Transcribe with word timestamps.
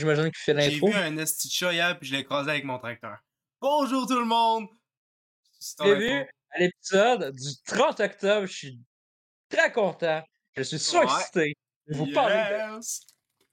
j'imagine 0.00 0.24
qu'il 0.24 0.34
fait 0.54 0.60
J'ai 0.60 0.70
l'info. 0.72 0.88
vu 0.88 0.94
un 0.94 1.16
esti 1.18 1.48
chat 1.50 1.72
hier, 1.72 1.98
puis 1.98 2.08
je 2.08 2.14
l'ai 2.14 2.20
écrasé 2.20 2.50
avec 2.50 2.64
mon 2.64 2.78
tracteur. 2.78 3.16
Bonjour 3.60 4.06
tout 4.06 4.18
le 4.18 4.24
monde! 4.24 4.66
J'ai 5.84 5.94
vu? 5.94 6.10
À 6.52 6.58
l'épisode 6.58 7.32
du 7.36 7.48
30 7.66 8.00
octobre, 8.00 8.46
je 8.46 8.52
suis 8.52 8.80
très 9.48 9.70
content. 9.70 10.22
Je 10.56 10.62
suis 10.62 10.76
Ouais. 10.76 10.80
surexcité 10.82 11.54
de 11.86 11.96
vous 11.96 12.10
parler 12.12 12.34
de 12.34 12.74
Yes! 12.76 13.00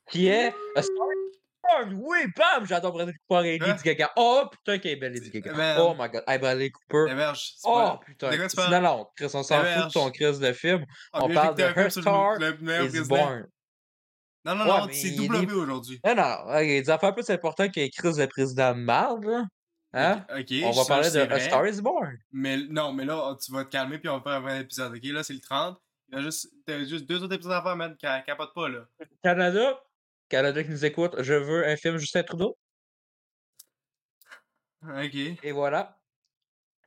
qui 0.09 0.27
est. 0.27 0.53
Oui, 1.93 2.19
bam! 2.37 2.65
J'adore 2.65 2.93
Bradley 2.93 3.13
Cooper 3.27 3.45
et 3.49 3.61
Hein? 3.61 3.67
Lady 3.67 3.83
Gaga. 3.83 4.11
Oh 4.15 4.45
putain, 4.49 4.79
qu'elle 4.79 4.93
est 4.93 4.95
belle, 4.95 5.13
Lady 5.13 5.29
Gaga. 5.29 5.75
Oh 5.83 5.93
my 5.99 6.07
god. 6.09 6.23
Hey, 6.25 6.39
Bradley 6.39 6.71
Cooper. 6.71 7.13
Oh 7.65 7.97
putain. 8.05 8.29
Tu 8.31 8.71
Non, 8.71 8.81
non, 8.81 9.07
Chris, 9.17 9.29
on 9.33 9.43
s'en 9.43 9.63
fout 9.63 9.87
de 9.87 9.91
ton 9.91 10.09
Chris 10.11 10.39
de 10.39 10.53
film. 10.53 10.85
Ah, 11.11 11.25
on 11.25 11.33
parle 11.33 11.55
j'ai 11.57 11.63
de 11.65 11.69
Her 11.79 11.91
Star 11.91 12.37
is. 12.41 13.07
Born. 13.07 13.45
Non, 14.47 14.55
non, 14.55 14.63
Ouais, 14.65 14.79
non, 14.79 14.87
c'est 14.93 15.11
W 15.11 15.53
aujourd'hui. 15.53 15.99
Non, 16.05 16.15
non, 16.15 16.59
des 16.61 16.89
affaires 16.89 17.13
plus 17.13 17.29
importantes 17.29 17.71
que 17.73 17.81
Chris 17.89 18.13
le 18.17 18.25
président 18.27 18.73
de 18.73 18.79
marde, 18.79 19.25
là. 19.25 19.43
Hein? 19.93 20.25
Ok, 20.29 20.39
ok, 20.39 20.53
on 20.63 20.71
va 20.71 20.85
parler 20.85 21.11
de 21.11 21.19
A. 21.19 21.39
Star 21.39 21.67
is 21.67 21.81
Born. 21.81 22.17
Mais 22.31 22.57
non, 22.69 22.93
mais 22.93 23.03
là, 23.05 23.35
tu 23.43 23.51
vas 23.51 23.65
te 23.65 23.69
calmer 23.69 23.97
puis 23.99 24.07
on 24.09 24.17
va 24.17 24.23
faire 24.23 24.33
un 24.33 24.39
vrai 24.39 24.61
épisode, 24.61 24.95
ok? 24.95 25.03
Là, 25.03 25.23
c'est 25.23 25.33
le 25.33 25.39
30. 25.41 25.77
Il 26.09 26.15
y 26.15 26.19
a 26.19 26.21
juste, 26.21 26.49
t'as 26.65 26.79
juste 26.85 27.05
deux 27.05 27.21
autres 27.21 27.33
épisodes 27.33 27.51
à 27.51 27.61
faire, 27.61 27.75
man. 27.75 27.95
Ca- 27.99 28.21
Capote 28.21 28.53
pas, 28.53 28.69
là. 28.69 28.87
Canada, 29.23 29.81
Canada 30.29 30.63
qui 30.63 30.69
nous 30.69 30.85
écoute, 30.85 31.15
je 31.21 31.33
veux 31.33 31.67
un 31.67 31.75
film 31.75 31.97
Justin 31.97 32.23
Trudeau. 32.23 32.57
Ok. 34.83 35.15
Et 35.43 35.51
voilà. 35.51 35.96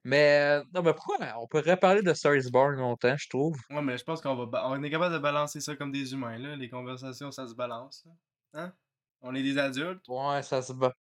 Mais, 0.04 0.60
euh, 0.60 0.64
non, 0.74 0.82
mais 0.82 0.95
pourquoi? 0.95 1.18
On 1.40 1.46
pourrait 1.46 1.77
parler 1.77 2.00
de 2.02 2.12
Star 2.14 2.34
is 2.34 2.50
Born 2.50 2.77
longtemps, 2.77 3.14
je 3.18 3.28
trouve. 3.28 3.56
Ouais, 3.68 3.82
mais 3.82 3.98
je 3.98 4.04
pense 4.04 4.20
qu'on 4.23 4.34
va. 4.34 4.68
On 4.68 4.82
est 4.82 4.90
capable 4.90 5.14
de 5.14 5.18
balancer 5.20 5.60
ça 5.60 5.76
comme 5.76 5.92
des 5.92 6.12
humains, 6.14 6.38
là. 6.38 6.56
Les 6.56 6.70
conversations, 6.70 7.30
ça 7.30 7.46
se 7.46 7.54
balance. 7.54 8.04
là. 8.06 8.62
Hein? 8.62 8.73
On 9.20 9.34
est 9.34 9.42
des 9.42 9.59
adultes. 9.59 10.02
Ouais, 10.09 10.42
ça 10.42 10.62
se 10.62 10.73
ba- 10.73 10.95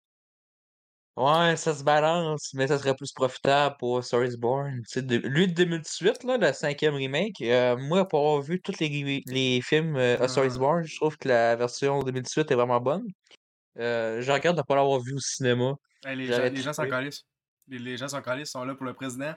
Ouais, 1.15 1.55
ça 1.55 1.73
se 1.73 1.83
balance, 1.83 2.51
mais 2.53 2.67
ça 2.67 2.77
serait 2.77 2.93
plus 2.95 3.11
profitable 3.11 3.75
pour 3.79 4.03
Star 4.03 4.23
is 4.23 4.37
Born. 4.37 4.81
De- 4.95 5.15
lui 5.27 5.47
de 5.47 5.53
2018, 5.53 6.23
là, 6.23 6.37
le 6.37 6.53
cinquième 6.53 6.93
remake, 6.93 7.41
euh, 7.41 7.75
moi, 7.75 8.07
pour 8.07 8.19
avoir 8.19 8.41
vu 8.43 8.61
tous 8.61 8.79
les, 8.79 9.23
les 9.25 9.61
films 9.61 9.95
euh, 9.95 10.19
A 10.19 10.27
Star 10.27 10.45
is 10.45 10.51
Ah. 10.55 10.59
Born, 10.59 10.83
je 10.83 10.95
trouve 10.95 11.17
que 11.17 11.27
la 11.27 11.55
version 11.55 12.03
2018 12.03 12.51
est 12.51 12.55
vraiment 12.55 12.79
bonne. 12.79 13.07
Euh, 13.79 14.21
je 14.21 14.31
regrette 14.31 14.53
de 14.53 14.57
ne 14.57 14.63
pas 14.63 14.75
l'avoir 14.75 14.99
vu 14.99 15.13
au 15.15 15.19
cinéma. 15.19 15.73
Hey, 16.05 16.15
les, 16.17 16.25
gens, 16.27 16.43
les 16.43 16.55
gens 16.61 16.73
s'en 16.73 16.87
calissent. 16.87 17.23
Les, 17.67 17.97
gens 17.97 18.07
s'en 18.07 18.21
calissent, 18.21 18.51
sont 18.51 18.63
là 18.63 18.75
pour 18.75 18.85
le 18.85 18.93
président. 18.93 19.33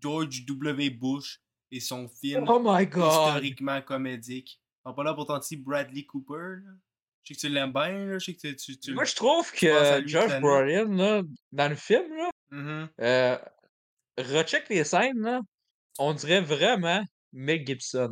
George 0.00 0.44
W. 0.46 0.90
Bush 0.90 1.40
et 1.70 1.80
son 1.80 2.08
film 2.08 2.44
Oh 2.48 2.60
my 2.62 2.86
god! 2.86 3.06
historiquement 3.10 3.80
comédique. 3.82 4.60
Sont 4.84 4.94
pas 4.94 5.04
là 5.04 5.14
pour 5.14 5.26
ton 5.26 5.38
petit 5.38 5.56
Bradley 5.56 6.04
Cooper, 6.04 6.62
là. 6.64 6.72
Je 7.22 7.28
sais 7.28 7.34
que 7.34 7.40
tu 7.40 7.48
l'aimes 7.52 7.72
bien, 7.72 8.06
là. 8.06 8.18
Je 8.18 8.24
sais 8.24 8.34
que 8.34 8.40
tu. 8.40 8.56
tu, 8.56 8.78
tu... 8.78 8.94
Moi, 8.94 9.04
je 9.04 9.14
trouve 9.14 9.52
que 9.52 10.06
Josh. 10.06 10.40
Brolin, 10.40 10.86
là, 10.96 11.22
dans 11.52 11.68
le 11.68 11.76
film, 11.76 12.16
là, 12.16 12.30
Mhm. 12.50 12.88
euh, 13.00 13.38
recheck 14.18 14.68
les 14.68 14.84
scènes, 14.84 15.20
là, 15.20 15.40
on 15.98 16.14
dirait 16.14 16.40
vraiment 16.40 17.04
Mel 17.32 17.64
Gibson. 17.66 18.10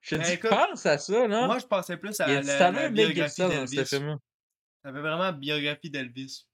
Je 0.00 0.16
Ben, 0.16 0.22
dis, 0.22 0.32
écoute, 0.34 0.50
pense 0.50 0.86
à 0.86 0.98
ça, 0.98 1.26
là. 1.26 1.46
Moi, 1.46 1.58
je 1.58 1.66
pensais 1.66 1.96
plus 1.96 2.18
à 2.20 2.28
la, 2.28 2.88
biographie 2.88 3.42
d'Elvis. 3.48 3.76
Ça 3.86 4.92
fait 4.92 5.00
vraiment 5.00 5.32
biographie 5.32 5.90
d'Elvis. 5.90 6.46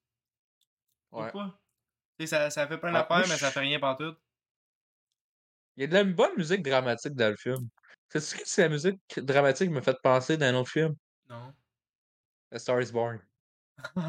Ouais. 1.11 1.21
Pourquoi? 1.23 1.59
Tu 2.19 2.25
sais, 2.25 2.27
ça, 2.27 2.49
ça 2.49 2.67
fait 2.67 2.77
plein 2.77 2.91
d'affaires, 2.91 3.17
moi, 3.17 3.27
mais 3.27 3.37
ça 3.37 3.51
fait 3.51 3.59
rien 3.61 3.79
partout. 3.79 4.15
Il 5.75 5.81
y 5.81 5.83
a 5.85 5.87
de 5.87 5.93
la 5.93 6.03
bonne 6.03 6.35
musique 6.37 6.61
dramatique 6.63 7.15
dans 7.15 7.29
le 7.29 7.35
film. 7.35 7.69
Sais-tu 8.09 8.43
que 8.43 8.47
c'est 8.47 8.61
la 8.63 8.69
musique 8.69 8.99
dramatique 9.17 9.69
qui 9.69 9.73
m'a 9.73 9.81
fait 9.81 9.97
penser 10.03 10.37
d'un 10.37 10.53
autre 10.55 10.69
film? 10.69 10.95
Non. 11.29 11.53
A 12.51 12.59
Star 12.59 12.79
is 12.81 12.91
Born, 12.91 13.19
de 13.95 14.01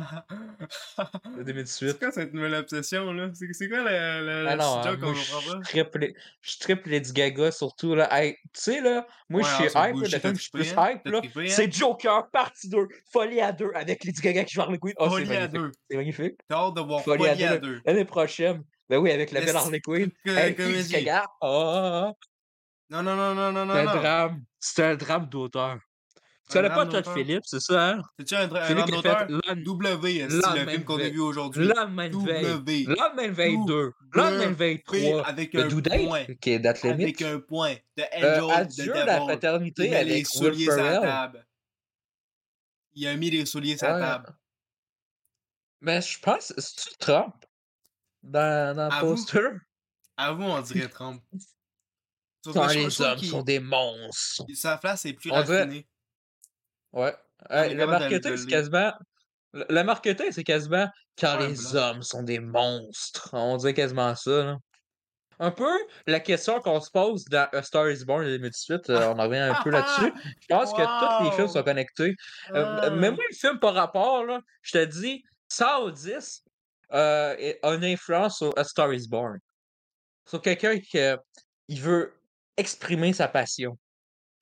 c'est 1.39 1.45
2018. 1.45 1.98
quoi 1.98 2.12
cette 2.12 2.33
nouvelle 2.34 2.55
obsession, 2.55 3.12
là? 3.12 3.31
C'est 3.34 3.53
c'est 3.53 3.69
quoi 3.69 3.79
le, 3.79 4.45
le, 4.45 4.48
Ah 4.48 4.56
non, 4.56 4.81
hein, 4.83 4.97
qu'on 4.97 5.12
comprend 5.12 5.15
je 5.15 5.53
pas? 5.53 5.61
triple, 5.62 6.12
je 6.43 6.59
triple 6.59 6.91
Lady 6.91 7.12
Gaga 7.12 7.50
surtout, 7.50 7.94
là. 7.94 8.09
Hey, 8.12 8.37
tu 8.53 8.61
sais, 8.61 8.81
là, 8.81 9.06
moi, 9.28 9.43
Ouais, 9.43 9.49
je 9.49 9.53
ah, 9.53 9.56
suis 9.61 9.71
c'est 9.71 9.91
hype, 9.91 9.97
le 10.00 10.19
film 10.21 10.34
je 10.37 10.41
suis 10.43 10.50
plus 10.50 10.75
hein? 10.77 10.91
hype, 10.93 11.06
là, 11.06 11.21
hein? 11.25 11.44
c'est 11.49 11.72
Joker, 11.72 12.31
partie 12.31 12.69
2, 12.69 12.87
Folie 13.12 13.41
à 13.41 13.53
2, 13.53 13.71
avec 13.75 14.05
Lady 14.05 14.21
Gaga 14.21 14.44
qui 14.44 14.55
joue 14.55 14.61
Harley 14.62 14.78
Quinn. 14.78 14.94
Oh, 14.99 15.09
c'est 15.11 15.25
Folie 15.25 15.37
à 15.37 15.49
magnifique. 15.49 15.53
deux. 15.55 15.72
C'est 15.91 15.97
magnifique. 15.97 16.41
T'as 16.49 16.56
hâte 16.56 16.75
de 16.77 16.81
voir 16.83 17.03
Folie 17.03 17.25
Folie, 17.27 17.44
à 17.44 17.50
à 17.53 17.59
deux. 17.59 17.69
deux. 17.75 17.81
L'année 17.84 18.05
prochaine. 18.05 18.62
Ben 18.88 18.99
oui, 18.99 19.11
avec 19.11 19.33
la 19.33 19.41
Le 19.41 19.47
belle 19.47 19.56
Harley 19.56 19.81
Quinn. 19.81 20.11
Avec. 20.27 20.59
Lady 20.59 20.93
Gaga. 20.93 21.25
Ah, 21.41 21.47
ah. 22.11 22.12
Non, 22.91 23.03
non, 23.03 23.17
non, 23.17 23.34
non, 23.34 23.50
non, 23.53 23.67
C'est 23.67 23.67
non, 23.67 23.75
un 23.75 23.84
non. 23.84 24.00
drame. 24.00 24.44
C'est 24.61 24.84
un 24.84 24.94
drame 24.94 25.27
d'auteur. 25.28 25.78
Tu 26.47 26.53
connais 26.59 26.69
pas 26.69 26.87
Todd. 26.87 27.06
Phillips, 27.15 27.44
c'est 27.47 27.60
ça, 27.60 27.91
hein? 27.93 28.03
C'est-tu 28.19 28.34
un, 28.34 28.43
un 28.55 28.69
Celui 28.69 28.75
drame 28.82 28.87
qui 28.91 29.06
a 29.09 29.16
fait 29.19 29.27
d'auteur? 29.27 29.41
L'an- 29.47 29.62
W, 29.62 30.16
est-ce 30.16 30.37
le 30.65 30.71
film 30.71 30.84
qu'on 30.84 30.99
a 31.00 31.09
vu 31.09 31.21
aujourd'hui? 31.21 31.66
Veille. 31.69 32.10
W. 32.10 32.84
Lendemain 32.87 33.28
de 33.28 33.32
veille 33.32 33.59
2. 33.66 33.93
Lendemain 34.12 34.50
de 34.50 34.55
veille 34.55 34.78
P 34.78 35.10
3. 35.10 35.27
avec 35.27 35.55
un 35.55 35.69
point. 35.69 36.25
Qui 36.41 36.50
est 36.50 36.59
date 36.59 36.82
limite. 36.82 37.00
Avec 37.03 37.22
un 37.22 37.41
point. 37.41 37.75
De 37.97 38.03
Angel, 38.12 38.87
de 38.87 38.93
la 38.93 39.16
Devil. 39.16 39.27
paternité 39.27 39.84
Il 39.87 39.91
met 39.91 40.05
les 40.05 40.12
avec 40.12 40.27
Will 40.27 40.27
souliers 40.27 40.65
sur 40.65 40.77
la 40.77 40.82
Ferrell. 40.82 41.00
table. 41.03 41.47
Il 42.93 43.06
a 43.09 43.16
mis 43.16 43.31
les 43.31 43.47
souliers 43.47 43.76
sur 43.78 43.88
la 43.88 43.99
table. 44.00 44.34
Mais 45.81 46.00
je 46.03 46.21
pense, 46.21 46.53
c'est-tu 46.59 46.97
Trump? 46.99 47.34
Dans, 48.22 48.76
dans 48.76 48.88
le 48.94 49.00
poster? 49.00 49.49
À 50.16 50.32
vous, 50.32 50.44
on 50.44 50.61
dirait 50.61 50.88
Trump. 50.91 51.22
Les 52.47 53.00
hommes 53.00 53.19
sont 53.19 53.43
des 53.43 53.61
monstres. 53.61 54.44
Sa 54.55 54.76
face 54.76 55.06
est 55.06 55.15
plus 55.15 55.31
raffinée. 55.31 55.87
Ouais. 56.94 57.15
Hey, 57.50 57.75
le 57.75 57.87
marketing, 57.87 58.37
c'est 58.37 58.47
quasiment. 58.47 58.93
Le 59.53 59.82
marketing, 59.82 60.32
c'est 60.32 60.44
quasiment 60.44 60.88
quand 61.19 61.38
Ouais, 61.38 61.49
les 61.49 61.55
blanc. 61.55 61.75
hommes 61.91 62.03
sont 62.03 62.22
des 62.22 62.41
monstres. 62.41 63.28
On 63.32 63.56
dirait 63.56 63.75
quasiment 63.75 64.15
ça, 64.15 64.44
là. 64.44 64.56
Un 65.41 65.50
peu 65.50 65.69
la 66.06 66.21
question 66.21 66.60
qu'on 66.60 66.81
se 66.81 66.91
pose 66.93 67.25
dans 67.25 67.49
A 67.53 67.62
Star 67.62 67.91
is 67.91 68.05
Born 68.05 68.25
de 68.25 68.31
2018, 68.37 68.88
euh, 68.91 69.12
on 69.12 69.19
en 69.19 69.25
revient 69.25 69.38
un 69.38 69.60
peu 69.65 69.71
là-dessus. 69.71 70.12
Je 70.41 70.47
pense 70.49 70.72
que 70.72 70.78
tous 71.19 71.25
les 71.25 71.32
films 71.32 71.49
sont 71.49 71.62
connectés. 71.65 72.15
Euh, 72.53 72.81
Ah. 72.82 72.91
même 72.91 73.16
le 73.16 73.34
film 73.37 73.59
par 73.59 73.75
rapport, 73.75 74.25
là, 74.25 74.38
je 74.62 74.72
te 74.72 74.84
dis, 74.84 75.25
100 75.49 75.78
au 75.82 75.91
10 75.91 76.44
euh, 76.93 77.53
a 77.62 77.69
une 77.75 77.84
influence 77.84 78.38
sur 78.38 78.56
A 78.56 78.62
Star 78.62 78.93
is 78.94 79.09
Born. 79.09 79.38
Sur 80.25 80.41
quelqu'un 80.41 80.78
qui 80.78 80.99
euh, 80.99 81.16
il 81.66 81.81
veut 81.81 82.15
exprimer 82.56 83.12
sa 83.12 83.26
passion. 83.26 83.76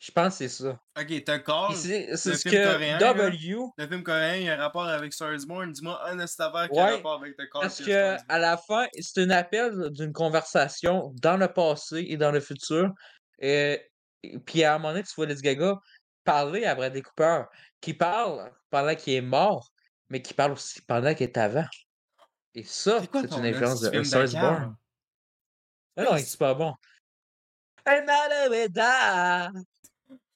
Je 0.04 0.10
pense 0.10 0.30
que 0.38 0.48
c'est 0.48 0.48
ça. 0.48 0.80
Ok, 0.98 1.24
t'as 1.24 1.38
Puis 1.38 1.44
call. 1.44 1.76
C'est 1.76 2.16
c'est 2.16 2.34
ce 2.34 2.48
film 2.48 2.54
que 2.56 2.72
coréen. 2.72 2.98
W, 2.98 3.56
Le 3.78 3.86
film 3.86 4.02
coréen, 4.02 4.34
il 4.34 4.42
y 4.42 4.48
a 4.50 4.54
un 4.54 4.56
rapport 4.56 4.88
avec 4.88 5.12
Star 5.12 5.32
is 5.32 5.46
Born. 5.46 5.70
Dis-moi 5.70 6.04
un 6.08 6.18
affaire 6.18 6.68
qui 6.68 6.76
a 6.76 6.84
Ouais, 6.86 6.94
rapport 6.96 7.20
avec 7.20 7.36
The 7.36 7.48
Call. 7.52 7.62
parce 7.62 7.80
que 7.80 8.16
à 8.28 8.38
la 8.40 8.56
fin, 8.56 8.88
c'est 8.98 9.22
un 9.22 9.30
appel 9.30 9.90
d'une 9.90 10.12
conversation 10.12 11.12
dans 11.22 11.36
le 11.36 11.46
passé 11.46 12.04
et 12.08 12.16
dans 12.16 12.32
le 12.32 12.40
futur. 12.40 12.90
Et, 13.38 13.80
et 14.24 14.38
puis 14.40 14.64
à 14.64 14.74
un 14.74 14.78
moment 14.78 14.88
donné, 14.92 15.04
tu 15.04 15.14
vois 15.14 15.26
Lady 15.26 15.40
Gaga 15.42 15.76
parler 16.24 16.64
à 16.64 16.74
Bradley 16.74 17.02
Cooper, 17.02 17.44
qui 17.80 17.94
parle 17.94 18.50
pendant 18.70 18.96
qu'il 18.96 19.14
est 19.14 19.20
mort, 19.20 19.70
mais 20.08 20.20
qui 20.20 20.34
parle 20.34 20.52
aussi 20.52 20.82
pendant 20.82 21.14
qu'il 21.14 21.24
est 21.28 21.36
avant. 21.36 21.66
Et 22.56 22.64
ça, 22.64 22.98
C'est 23.00 23.28
c'est 23.28 23.36
une 23.36 23.46
influence 23.46 23.80
de 23.82 23.86
esti 23.86 23.86
A 23.86 23.90
film 23.92 24.04
Star 24.04 24.22
de 24.22 24.26
is 24.26 24.32
cave? 24.32 24.42
Born. 24.42 24.76
Ah 25.96 26.02
non, 26.02 26.19
c'est 26.19 26.38
pas 26.38 26.54
bon. 26.54 26.74
And 27.86 28.06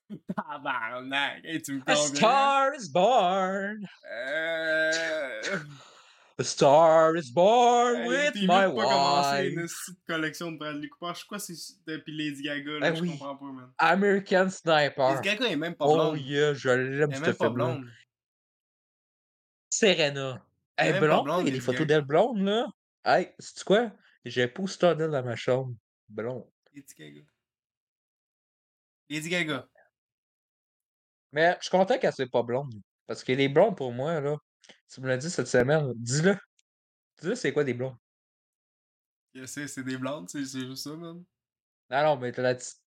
Tabarnak! 0.37 1.45
Hey, 1.45 1.61
tu 1.63 1.73
me 1.75 1.81
A 1.87 1.95
conviens? 1.95 2.15
star 2.17 2.75
is 2.75 2.89
born. 2.89 3.87
Euh... 4.11 5.59
A 6.39 6.45
star 6.45 7.17
is 7.17 7.31
born 7.31 7.97
Hey, 8.03 8.09
with 8.09 8.35
my 8.43 8.47
pas 8.47 8.71
commencer 8.71 9.49
une 9.49 9.61
wife. 9.63 9.91
collection 10.07 10.53
de 10.53 10.59
Bradley 10.59 10.89
Cooper. 10.91 11.15
Je 11.15 11.21
sais 11.21 11.27
quoi, 11.27 11.39
c'est 11.39 11.55
depuis 11.87 12.13
Lady 12.17 12.43
Gaga, 12.43 12.73
là, 12.73 12.81
Ben 12.81 12.95
je 12.95 13.01
oui. 13.03 13.11
comprends 13.13 13.37
pas, 13.37 13.45
man. 13.47 13.71
American 13.79 14.51
Sniper. 14.51 15.15
Lady 15.15 15.23
Gaga 15.29 15.47
est 15.47 15.57
même 15.57 15.75
pas 15.75 15.87
Oh 15.87 15.95
blonde. 15.95 16.21
yeah, 16.21 16.53
je 16.53 16.69
l'aime 16.69 17.15
ce 17.15 17.25
film-là. 17.33 17.49
blonde. 17.49 17.87
Serena. 19.71 20.45
Elle 20.77 20.97
est 20.97 21.01
blonde, 21.01 21.25
blonde, 21.25 21.41
il 21.43 21.47
y 21.49 21.51
a 21.51 21.55
des 21.55 21.61
photos 21.61 21.87
d'elle 21.87 22.03
blonde, 22.05 22.39
là. 22.43 22.67
Hey, 23.05 23.33
sais-tu 23.39 23.65
quoi? 23.65 23.91
J'ai 24.25 24.43
un 24.43 24.49
poster 24.49 24.95
d'elle 24.95 25.11
dans 25.13 25.23
ma 25.25 25.37
chambre. 25.37 25.75
Blonde. 26.09 26.45
Lady 26.75 26.93
Gaga. 26.99 27.21
Lady 29.09 29.29
Gaga. 29.31 29.67
Mais 31.33 31.57
je 31.61 31.65
suis 31.67 31.71
content 31.71 31.99
qu'elle 31.99 32.13
soit 32.13 32.31
pas 32.31 32.43
blonde. 32.43 32.73
Parce 33.07 33.23
que 33.25 33.33
les 33.33 33.49
blondes, 33.49 33.77
pour 33.77 33.93
moi, 33.93 34.21
là, 34.21 34.37
tu 34.93 35.01
me 35.01 35.09
l'as 35.09 35.17
dit 35.17 35.31
cette 35.31 35.47
semaine, 35.49 35.93
dis-le. 35.97 36.37
Dis-le, 37.21 37.35
c'est 37.35 37.53
quoi 37.53 37.65
des 37.65 37.75
blondes? 37.75 37.97
Sais, 39.45 39.69
c'est 39.69 39.85
des 39.85 39.99
blondes, 39.99 40.29
c'est 40.31 40.45
c'est 40.47 40.61
juste 40.67 40.85
ça, 40.85 40.91
man. 40.97 41.23
Non, 41.91 42.03
non, 42.03 42.17
mais 42.17 42.33
t'as 42.33 42.43
la 42.43 42.55
petite 42.55 42.81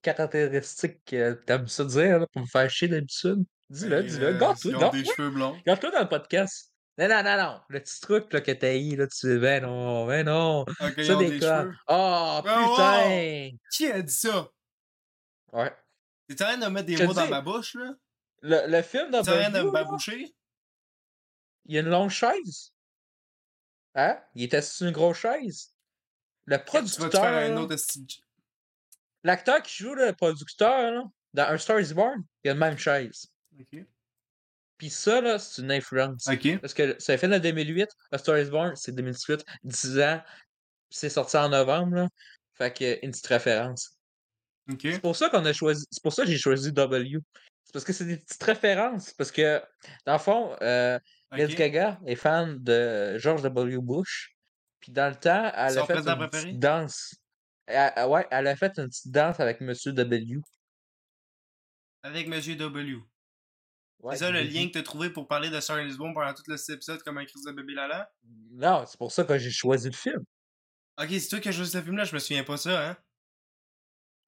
caractéristique 0.00 1.04
que 1.04 1.32
t'aimes 1.32 1.66
ça 1.66 1.84
dire, 1.84 2.20
là, 2.20 2.26
pour 2.32 2.42
me 2.42 2.46
faire 2.46 2.70
chier 2.70 2.86
d'habitude. 2.88 3.44
Dis-le, 3.68 3.90
Ben, 4.02 4.06
dis-le. 4.06 4.26
euh, 4.28 4.38
Garde-toi, 4.38 4.74
ont 4.74 4.78
garde-toi. 4.78 5.02
des 5.02 5.08
cheveux 5.08 5.30
blonds. 5.30 5.60
Garde-toi 5.66 5.90
dans 5.90 6.00
le 6.02 6.08
podcast. 6.08 6.72
Non, 6.98 7.08
non, 7.08 7.22
non, 7.24 7.36
non. 7.36 7.60
Le 7.68 7.80
petit 7.80 8.00
truc 8.00 8.32
là, 8.32 8.40
que 8.40 8.52
t'as 8.52 8.74
eu, 8.76 8.96
là, 8.96 9.06
tu 9.08 9.38
ben 9.40 9.62
non, 9.64 10.06
ben 10.06 10.24
non. 10.24 10.60
Ok, 10.62 10.94
ils 10.98 11.04
Ça 11.04 11.16
déconne. 11.16 11.76
Oh, 11.88 12.40
Ben, 12.44 12.60
wow! 12.62 12.70
putain! 12.76 13.50
Qui 13.72 13.86
a 13.90 14.02
dit 14.02 14.14
ça? 14.14 14.48
Ouais. 15.52 15.72
T'es 16.28 16.42
en 16.42 16.46
train 16.46 16.58
de 16.58 16.66
mettre 16.66 16.86
des 16.86 17.04
mots 17.06 17.14
dans 17.14 17.28
ma 17.28 17.40
bouche, 17.40 17.74
là? 17.74 17.94
Le, 18.42 18.70
le 18.70 18.82
film 18.82 19.10
Ça 19.24 19.32
rien 19.32 19.50
de 19.50 19.56
W, 19.58 19.72
là, 19.72 19.84
baboucher? 19.84 20.34
il 21.64 21.74
y 21.74 21.78
a 21.78 21.80
une 21.80 21.88
longue 21.88 22.10
chaise. 22.10 22.72
Hein? 23.94 24.20
Il 24.34 24.44
était 24.44 24.62
sur 24.62 24.86
une 24.86 24.92
grosse 24.92 25.18
chaise. 25.18 25.74
Le 26.44 26.56
producteur, 26.58 27.22
l'acteur 29.24 29.62
qui 29.62 29.76
joue 29.82 29.94
le 29.94 30.12
producteur, 30.12 30.92
là, 30.92 31.02
dans 31.34 31.48
Un 31.48 31.58
Star 31.58 31.80
is 31.80 31.92
Born, 31.92 32.24
il 32.44 32.50
a 32.50 32.54
la 32.54 32.60
même 32.60 32.78
chaise. 32.78 33.26
Ok. 33.58 33.84
Puis 34.78 34.90
ça, 34.90 35.20
là, 35.20 35.38
c'est 35.38 35.60
une 35.60 35.72
influence. 35.72 36.26
Ok. 36.28 36.60
Parce 36.60 36.72
que 36.72 36.96
c'est 36.98 37.18
fait 37.18 37.26
en 37.26 37.38
2008, 37.38 37.88
A 38.12 38.18
Star 38.18 38.38
is 38.38 38.48
Born, 38.50 38.76
c'est 38.76 38.92
2018, 38.92 39.44
10 39.64 39.98
ans, 39.98 40.22
c'est 40.90 41.10
sorti 41.10 41.36
en 41.36 41.48
novembre, 41.48 41.96
là. 41.96 42.08
Fait 42.54 42.72
que 42.72 43.04
une 43.04 43.10
petite 43.10 43.26
référence. 43.26 43.97
C'est 44.80 45.00
pour 45.00 45.16
ça 45.16 45.30
qu'on 45.30 45.44
a 45.44 45.52
choisi. 45.52 45.86
C'est 45.90 46.02
pour 46.02 46.12
ça 46.12 46.24
que 46.24 46.30
j'ai 46.30 46.38
choisi 46.38 46.72
W. 46.72 47.18
C'est 47.64 47.72
parce 47.72 47.84
que 47.84 47.92
c'est 47.92 48.04
des 48.06 48.16
petites 48.18 48.42
références. 48.42 49.12
Parce 49.14 49.30
que, 49.30 49.62
dans 50.06 50.14
le 50.14 50.18
fond, 50.18 50.56
euh, 50.62 50.98
Lady. 51.32 51.54
Gaga 51.54 52.00
est 52.06 52.16
fan 52.16 52.58
de 52.62 53.18
George 53.18 53.42
W. 53.42 53.78
Bush. 53.80 54.34
Puis 54.80 54.92
dans 54.92 55.08
le 55.08 55.16
temps, 55.16 55.50
elle 55.54 55.74
Son 55.74 55.80
a 55.80 55.86
fait 55.86 55.96
une 55.98 56.02
préféré? 56.02 56.28
petite 56.28 56.58
danse. 56.58 57.14
Elle- 57.66 58.06
ouais, 58.08 58.26
elle 58.30 58.46
a 58.46 58.56
fait 58.56 58.78
une 58.78 58.88
petite 58.88 59.10
danse 59.12 59.40
avec 59.40 59.60
Monsieur 59.60 59.92
W. 59.92 60.40
Avec 62.02 62.28
Monsieur 62.28 62.56
W. 62.56 62.98
Ouais, 64.00 64.16
c'est 64.16 64.24
ça 64.26 64.30
le 64.30 64.42
lien 64.42 64.68
que 64.68 64.72
t'as 64.74 64.82
trouvé 64.82 65.10
pour 65.10 65.26
parler 65.26 65.50
de 65.50 65.58
Star 65.60 65.82
is 65.82 65.96
Born 65.96 66.14
pendant 66.14 66.32
tout 66.32 66.44
le 66.46 66.56
cet 66.56 66.76
épisode 66.76 67.02
comme 67.02 67.18
un 67.18 67.24
crise 67.24 67.42
de 67.44 67.52
bébé 67.52 67.74
Lala? 67.74 68.08
Non, 68.52 68.84
c'est 68.86 68.96
pour 68.96 69.10
ça 69.10 69.24
que 69.24 69.36
j'ai 69.36 69.50
choisi 69.50 69.88
le 69.90 69.96
film. 69.96 70.24
Ok, 71.00 71.08
c'est 71.10 71.28
toi 71.28 71.40
qui 71.40 71.48
as 71.48 71.52
choisi 71.52 71.72
ce 71.72 71.82
film-là, 71.82 72.04
je 72.04 72.14
me 72.14 72.18
souviens 72.20 72.44
pas 72.44 72.56
ça, 72.56 72.88
hein? 72.90 72.96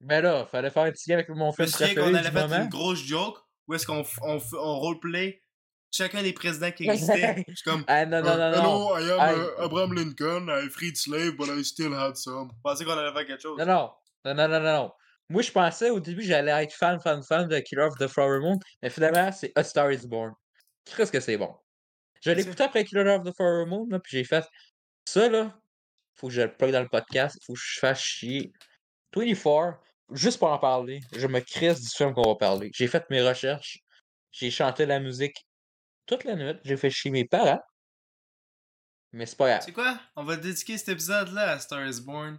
Mais 0.01 0.23
là, 0.23 0.47
fallait 0.47 0.71
faire 0.71 0.85
un 0.85 0.93
petit 0.93 1.11
lien 1.11 1.17
avec 1.17 1.29
mon 1.29 1.53
film 1.53 1.69
préféré 1.71 1.95
qu'on 1.95 2.15
allait 2.15 2.31
faire 2.31 2.53
une 2.53 2.69
grosse 2.69 3.01
joke 3.01 3.39
où 3.69 3.75
est-ce 3.75 3.87
qu'on 3.87 4.05
on, 4.23 4.41
on 4.55 4.79
roleplay 4.81 5.43
chacun 5.93 6.23
des 6.23 6.33
présidents 6.33 6.71
qui 6.71 6.85
existaient. 6.89 7.45
Je 7.49 7.55
suis 7.55 7.65
comme. 7.65 7.85
Ah 7.87 8.07
non, 8.07 8.23
non, 8.23 8.37
non, 8.37 8.51
non. 8.51 8.97
Hello, 8.97 8.99
I 8.99 9.11
am 9.11 9.21
Hey. 9.21 9.37
uh, 9.37 9.65
Abraham 9.65 9.93
Lincoln. 9.93 10.49
I 10.49 10.69
freed 10.69 10.97
slaves, 10.97 11.37
but 11.37 11.49
I 11.49 11.63
still 11.63 11.93
had 11.93 12.17
some. 12.17 12.51
Je 12.57 12.61
pensais 12.63 12.85
qu'on 12.85 12.93
allait 12.93 13.13
faire 13.13 13.27
quelque 13.27 13.43
chose. 13.43 13.59
Non, 13.59 13.67
non. 13.67 13.91
Non, 14.25 14.35
non, 14.35 14.49
non, 14.49 14.61
non, 14.61 14.73
non. 14.73 14.93
Moi, 15.29 15.43
je 15.43 15.53
pensais 15.53 15.91
au 15.91 16.01
début 16.01 16.23
j'allais 16.23 16.51
être 16.65 16.73
fan, 16.75 16.99
fan, 17.01 17.23
fan 17.23 17.47
de 17.47 17.59
Killer 17.61 17.85
of 17.85 17.97
the 17.99 18.09
Flower 18.09 18.41
Moon, 18.41 18.59
mais 18.83 18.91
finalement, 18.91 19.31
c'est 19.31 19.53
A 19.55 19.63
Star 19.63 19.93
is 19.93 20.07
Born. 20.07 20.33
Qu'est-ce 20.85 21.13
que 21.13 21.21
c'est 21.21 21.37
bon? 21.37 21.55
Je 22.21 22.33
l'ai 22.33 22.43
écouté 22.43 22.65
après 22.65 22.85
Killer 22.85 23.09
of 23.11 23.23
the 23.23 23.35
Flower 23.35 23.65
Moon, 23.67 23.87
là, 23.91 24.01
puis 24.01 24.19
j'ai 24.19 24.25
fait 24.25 24.45
ça, 25.05 25.29
là. 25.29 25.57
Faut 26.17 26.27
que 26.29 26.35
je 26.35 26.43
le 26.43 26.53
plug 26.53 26.73
dans 26.73 26.83
le 26.83 26.89
podcast, 26.89 27.39
faut 27.47 27.55
que 27.55 27.61
je 27.63 27.79
fasse 27.79 28.01
chier. 28.01 28.53
24, 29.15 29.79
juste 30.13 30.39
pour 30.39 30.51
en 30.51 30.59
parler, 30.59 31.01
je 31.13 31.27
me 31.27 31.41
crisse 31.41 31.81
du 31.81 31.89
film 31.89 32.15
qu'on 32.15 32.29
va 32.29 32.37
parler. 32.37 32.71
J'ai 32.75 32.89
fait 32.89 33.09
mes 33.11 33.27
recherches, 33.27 33.81
j'ai 34.33 34.51
chanté 34.51 34.87
la 34.87 35.01
musique 35.01 35.47
toute 36.07 36.25
la 36.25 36.37
nuit, 36.37 36.59
j'ai 36.65 36.77
fait 36.77 36.91
chier 36.91 37.11
mes 37.11 37.25
parents, 37.25 37.63
mais 39.13 39.27
c'est 39.27 39.37
pas 39.37 39.49
grave. 39.49 39.63
C'est 39.65 39.73
quoi? 39.73 40.01
On 40.17 40.25
va 40.25 40.37
dédier 40.37 40.79
cet 40.79 40.89
épisode-là 40.89 41.53
à 41.53 41.59
Star 41.59 41.87
is 41.87 42.01
Born. 42.01 42.39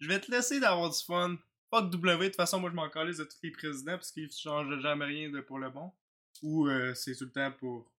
Je 0.00 0.08
vais 0.08 0.20
te 0.20 0.30
laisser 0.30 0.60
d'avoir 0.60 0.90
du 0.90 0.98
fun. 1.04 1.36
Fuck 1.70 1.90
W, 1.90 2.18
de 2.18 2.24
toute 2.28 2.36
façon, 2.36 2.60
moi 2.60 2.70
je 2.70 2.74
m'en 2.74 2.88
calisse 2.88 3.18
de 3.18 3.24
tous 3.24 3.38
les 3.42 3.50
présidents 3.50 3.92
parce 3.92 4.10
qu'ils 4.10 4.30
changent 4.32 4.80
jamais 4.80 5.04
rien 5.04 5.30
de 5.30 5.40
pour 5.40 5.58
le 5.58 5.70
bon. 5.70 5.92
Ou 6.42 6.66
euh, 6.66 6.94
c'est 6.94 7.14
tout 7.14 7.24
le 7.24 7.32
temps 7.32 7.52
pour. 7.52 7.92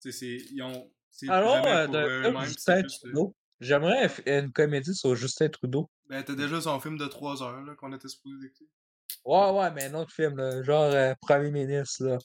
Tu 0.00 0.10
sais, 0.10 0.18
c'est. 0.18 0.46
Ils 0.52 0.62
ont. 0.62 0.90
C'est 1.10 1.28
Alors, 1.28 1.66
euh, 1.66 1.86
pour 1.86 1.94
de, 1.94 2.00
eux 2.28 3.32
c'est 3.60 3.64
euh, 3.64 3.78
j'aimerais 3.80 4.10
une 4.26 4.52
comédie 4.52 4.94
sur 4.94 5.14
Justin 5.14 5.48
Trudeau. 5.48 5.90
Ben, 6.08 6.22
t'as 6.22 6.34
déjà 6.34 6.60
son 6.60 6.80
film 6.80 6.98
de 6.98 7.06
3 7.06 7.42
heures 7.42 7.62
là, 7.62 7.74
qu'on 7.76 7.92
était 7.92 8.08
supposé 8.08 8.46
écouter. 8.46 8.64
Ouais, 9.24 9.50
ouais, 9.50 9.70
mais 9.72 9.84
un 9.84 9.94
autre 9.94 10.12
film, 10.12 10.36
là, 10.36 10.62
genre 10.62 10.84
euh, 10.84 11.14
Premier 11.20 11.50
ministre, 11.50 12.04
là. 12.04 12.18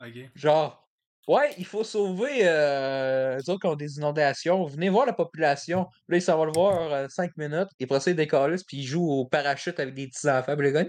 Ok. 0.00 0.30
Genre, 0.34 0.88
ouais, 1.26 1.52
il 1.58 1.66
faut 1.66 1.84
sauver 1.84 2.40
euh, 2.48 3.36
les 3.36 3.50
autres 3.50 3.60
qui 3.60 3.66
ont 3.66 3.74
des 3.76 3.96
inondations. 3.96 4.64
Venez 4.64 4.88
voir 4.88 5.04
la 5.06 5.12
population. 5.12 5.86
Là, 6.08 6.16
ils 6.16 6.22
s'en 6.22 6.36
vont 6.36 6.44
le 6.44 6.52
voir 6.54 7.10
5 7.10 7.36
minutes. 7.36 7.68
Et 7.80 7.84
après 7.84 8.00
ça, 8.00 8.12
décalissent, 8.12 8.64
puis 8.64 8.78
ils 8.78 8.86
jouent 8.86 9.10
au 9.10 9.26
parachute 9.26 9.78
avec 9.80 9.94
des 9.94 10.06
petits 10.08 10.28
enfants. 10.28 10.56
Puis 10.56 10.66
le 10.66 10.72
gars, 10.72 10.84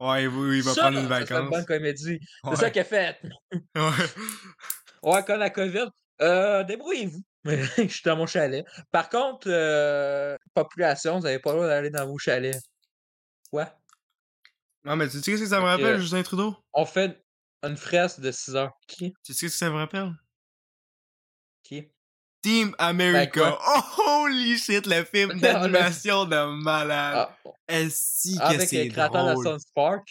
Ouais, 0.00 0.26
oui, 0.26 0.56
il 0.58 0.62
va 0.62 0.74
ça, 0.74 0.80
prendre 0.82 0.98
une 0.98 1.08
ça 1.08 1.20
serait 1.20 1.20
une 1.20 1.26
vacance. 1.46 1.50
bonne 1.50 1.64
comédie. 1.64 2.18
C'est 2.50 2.56
ça 2.56 2.70
qu'il 2.70 2.80
a 2.82 2.84
fait. 2.84 3.18
Ouais. 3.52 3.60
Ouais, 5.04 5.20
quand 5.26 5.36
la 5.36 5.50
COVID, 5.50 5.86
euh, 6.20 6.62
débrouillez-vous. 6.64 7.22
Je 7.44 7.88
suis 7.88 8.02
dans 8.04 8.16
mon 8.16 8.26
chalet. 8.26 8.64
Par 8.90 9.08
contre, 9.08 9.48
euh, 9.50 10.36
population, 10.54 11.18
vous 11.18 11.24
n'avez 11.24 11.38
pas 11.38 11.50
le 11.50 11.56
droit 11.56 11.68
d'aller 11.68 11.90
dans 11.90 12.06
vos 12.06 12.18
chalets. 12.18 12.60
Ouais. 13.50 13.66
Non, 14.84 14.96
mais 14.96 15.08
tu 15.08 15.20
sais 15.20 15.36
ce 15.36 15.42
que 15.42 15.46
ça 15.46 15.60
me 15.60 15.64
rappelle, 15.64 16.00
Justin 16.00 16.22
Trudeau? 16.22 16.56
On 16.72 16.84
fait 16.84 17.20
une 17.62 17.76
fresque 17.76 18.20
de 18.20 18.30
6 18.32 18.56
heures. 18.56 18.72
Qui? 18.86 19.14
Tu 19.24 19.34
sais 19.34 19.48
ce 19.48 19.52
que 19.52 19.58
ça 19.58 19.70
me 19.70 19.76
rappelle? 19.76 20.12
Team 22.42 22.74
America. 22.78 23.40
Ben, 23.40 23.56
oh, 23.66 23.80
holy 24.24 24.58
shit, 24.58 24.86
le 24.86 25.04
film 25.04 25.30
On 25.34 25.38
d'animation 25.38 26.24
de 26.24 26.62
malade. 26.62 27.28
Ah, 27.30 27.54
Est-ce 27.68 28.36
que 28.36 28.66
c'est 28.66 28.88
drôle? 29.32 29.44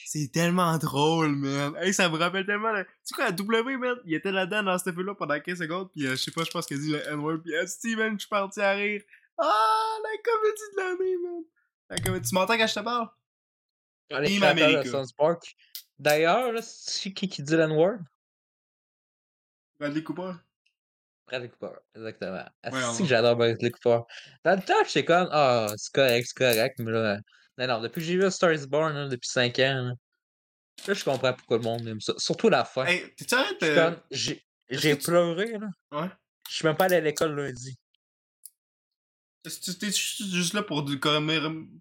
C'est 0.06 0.32
tellement 0.32 0.78
drôle, 0.78 1.36
man. 1.36 1.76
Hey, 1.82 1.94
ça 1.94 2.08
me 2.10 2.18
rappelle 2.18 2.46
tellement. 2.46 2.72
le- 2.72 2.86
Tu 2.86 2.90
sais 3.04 3.16
quoi, 3.16 3.26
à 3.26 3.32
W, 3.32 3.78
man, 3.78 3.98
il 4.06 4.14
était 4.14 4.32
là-dedans 4.32 4.64
dans 4.64 4.78
ce 4.78 4.86
film-là 4.86 5.14
pendant 5.16 5.40
15 5.40 5.60
secondes, 5.60 5.92
pis 5.92 6.08
euh, 6.08 6.12
je 6.12 6.16
sais 6.16 6.32
pas, 6.32 6.44
je 6.44 6.52
pense 6.52 6.66
qu'il 6.66 6.78
a 6.78 6.80
dit 6.80 6.92
le 6.92 7.08
N-word, 7.10 7.40
pis 7.44 7.52
Esti, 7.54 7.96
man, 7.96 8.14
je 8.14 8.20
suis 8.20 8.30
parti 8.30 8.62
à 8.62 8.72
rire. 8.72 9.02
Ah, 9.38 9.98
la 10.04 10.10
comédie 10.24 10.62
de 10.76 10.78
l'année, 10.78 11.18
man. 11.24 11.44
La 11.90 11.98
comédie. 11.98 12.30
Tu 12.30 12.36
m'entends 12.36 12.58
quand 12.58 12.68
je 12.68 12.74
te 12.76 12.80
parle? 12.80 13.08
Le 14.10 14.28
Team 14.28 14.40
America. 14.64 14.90
D'ailleurs, 16.00 16.52
là, 16.54 16.62
c'est 16.64 17.12
qui 17.14 17.28
qui 17.28 17.44
dit 17.44 17.56
l'N-word? 17.56 17.98
Bradley 19.80 20.04
Cooper. 20.04 20.34
Bradley 21.32 21.50
Cooper, 21.50 21.76
exactement. 21.96 22.44
Ah, 22.64 22.70
Ouais, 22.72 22.82
va. 22.82 23.06
j'adore 23.06 23.36
Bradley 23.38 23.72
Cooper. 23.72 24.00
Dans 24.44 24.56
le 24.56 24.62
temps, 24.62 24.84
j'étais 24.86 25.06
comme, 25.06 25.30
ah, 25.32 25.68
c'est 25.78 25.94
correct, 25.94 26.28
c'est 26.28 26.38
correct, 26.38 26.76
mais 26.80 26.92
là, 26.92 27.20
non, 27.58 27.68
non, 27.68 27.82
depuis 27.82 28.02
que 28.02 28.08
j'ai 28.08 28.18
vu 28.18 28.30
Star 28.30 28.52
is 28.54 28.68
Born, 28.68 28.94
là, 28.94 29.08
depuis 29.08 29.30
5 29.30 29.58
ans, 29.60 29.84
là, 29.88 29.94
là, 30.88 30.94
je 30.94 31.04
comprends 31.04 31.34
pourquoi 31.34 31.58
le 31.58 31.64
monde 31.64 31.88
aime 31.88 32.02
ça. 32.02 32.14
Surtout 32.18 32.50
la 32.50 32.66
fin. 32.66 32.86
Hey, 32.86 33.04
de. 33.20 33.76
comme, 33.76 33.98
j'ai 34.12 34.44
est-ce 34.70 34.82
que 34.96 35.06
pleuré, 35.06 35.58
là. 35.58 35.68
Ouais. 35.92 36.10
Je 36.50 36.56
suis 36.56 36.66
même 36.66 36.76
pas 36.76 36.86
allé 36.86 36.96
à 36.96 37.02
l'école 37.02 37.36
lundi. 37.36 37.78
Est-ce 39.46 39.72
que 39.72 39.78
t'es 39.78 39.92
juste 39.92 40.54
là 40.54 40.62
pour 40.64 40.86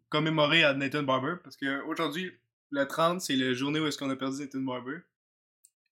commémorer 0.08 0.64
à 0.64 0.72
Nathan 0.74 1.02
Barber? 1.02 1.34
Parce 1.42 1.56
que 1.56 1.82
aujourd'hui, 1.84 2.32
le 2.70 2.86
30, 2.86 3.20
c'est 3.20 3.36
la 3.36 3.52
journée 3.52 3.80
où 3.80 3.86
est-ce 3.86 3.98
qu'on 3.98 4.10
a 4.10 4.16
perdu 4.16 4.38
Nathan 4.40 4.60
Barber. 4.60 4.98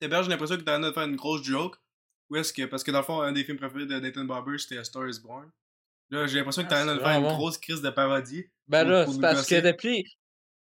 D'abord, 0.00 0.22
j'ai 0.22 0.31
l'impression 0.31 0.56
que 0.56 0.62
t'as 0.62 0.78
en 0.78 0.81
train 0.81 0.88
de 0.88 0.94
faire 0.94 1.05
une 1.05 1.16
grosse 1.16 1.43
joke. 1.43 1.76
Où 2.30 2.36
est-ce 2.36 2.52
que. 2.52 2.64
Parce 2.66 2.82
que 2.84 2.90
dans 2.90 2.98
le 2.98 3.04
fond, 3.04 3.20
un 3.20 3.32
des 3.32 3.44
films 3.44 3.58
préférés 3.58 3.86
de 3.86 3.98
Nathan 3.98 4.25
Barber, 4.25 4.58
c'était 4.58 4.79
A 4.79 4.84
Star 4.84 5.08
is 5.08 5.20
Born. 5.20 5.48
Là, 6.10 6.26
j'ai 6.26 6.38
l'impression 6.38 6.62
que 6.64 6.69
t'as 6.69 6.84
train 6.84 6.94
de 6.94 7.00
faire 7.00 7.19
une 7.19 7.26
grosse 7.26 7.58
crise 7.58 7.82
de 7.82 7.91
parodie. 7.91 8.46
Ben 8.67 8.82
Pour- 8.82 8.93
là, 8.93 9.06
c'est 9.06 9.20
parce 9.20 9.36
gosser. 9.41 9.60
que 9.62 9.67
depuis. 9.67 10.05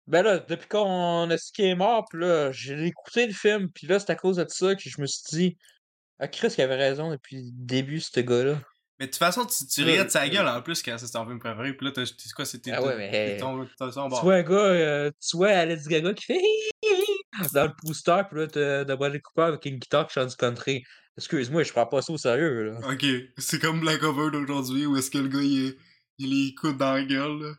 Ben 0.06 0.22
là, 0.22 0.38
depuis 0.38 0.68
qu'on 0.68 1.28
a 1.30 1.36
ce 1.36 1.50
qui 1.52 1.62
est 1.64 1.74
mort, 1.74 2.04
pis 2.08 2.18
là, 2.18 2.52
j'ai 2.52 2.80
écouté 2.86 3.26
le 3.26 3.32
film, 3.32 3.70
pis 3.72 3.86
là, 3.86 3.98
c'est 3.98 4.10
à 4.10 4.14
cause 4.14 4.36
de 4.36 4.46
ça 4.48 4.74
que 4.74 4.88
je 4.88 5.00
me 5.00 5.06
suis 5.06 5.24
dit. 5.36 5.56
Ah, 6.18 6.28
Chris, 6.28 6.54
il 6.56 6.62
avait 6.62 6.76
raison 6.76 7.10
depuis 7.10 7.36
le 7.36 7.50
début, 7.52 8.00
ce 8.00 8.20
gars-là. 8.20 8.60
Mais 8.98 9.06
de 9.06 9.10
toute 9.10 9.18
façon, 9.18 9.44
tu, 9.44 9.66
tu 9.66 9.82
riais 9.82 10.04
de 10.04 10.08
sa 10.08 10.24
euh, 10.24 10.28
gueule 10.28 10.48
en 10.48 10.62
plus 10.62 10.82
quand 10.82 10.96
c'est 10.96 11.10
ton 11.10 11.26
film 11.26 11.38
préféré. 11.38 11.74
Puis 11.74 11.86
là, 11.86 11.92
t'as 11.92 12.06
c'est 12.06 12.32
quoi, 12.32 12.46
c'était 12.46 12.70
Ah 12.70 12.82
ouais, 12.82 12.96
mais, 12.96 13.36
ton, 13.36 13.66
Tu 13.66 14.22
vois 14.22 14.34
un 14.36 14.42
gars, 14.42 14.54
euh, 14.54 15.10
tu 15.20 15.36
vois 15.36 15.48
Alex 15.48 15.86
Gaga 15.86 16.14
qui 16.14 16.24
fait 16.24 16.40
dans 17.52 17.64
le 17.64 17.72
poster, 17.84 18.22
pis 18.28 18.36
là, 18.36 18.46
t'as 18.46 18.84
de 18.84 18.94
Bradley 18.94 19.20
Cooper 19.20 19.42
avec 19.42 19.64
une 19.66 19.76
guitare 19.78 20.06
qui 20.06 20.14
chante 20.14 20.30
du 20.30 20.36
country. 20.36 20.84
Excuse-moi, 21.16 21.62
je 21.62 21.72
prends 21.72 21.86
pas 21.86 22.02
ça 22.02 22.12
au 22.12 22.18
sérieux, 22.18 22.64
là. 22.72 22.78
Ok, 22.92 23.04
c'est 23.38 23.58
comme 23.60 23.82
la 23.84 23.96
cover 23.96 24.30
d'aujourd'hui 24.30 24.86
où 24.86 24.96
est-ce 24.96 25.10
que 25.10 25.18
le 25.18 25.28
gars 25.28 25.40
il, 25.42 25.68
est- 25.68 25.76
il 26.18 26.30
les 26.30 26.48
écoute 26.48 26.76
dans 26.76 26.92
la 26.94 27.04
gueule. 27.04 27.38
Là. 27.40 27.52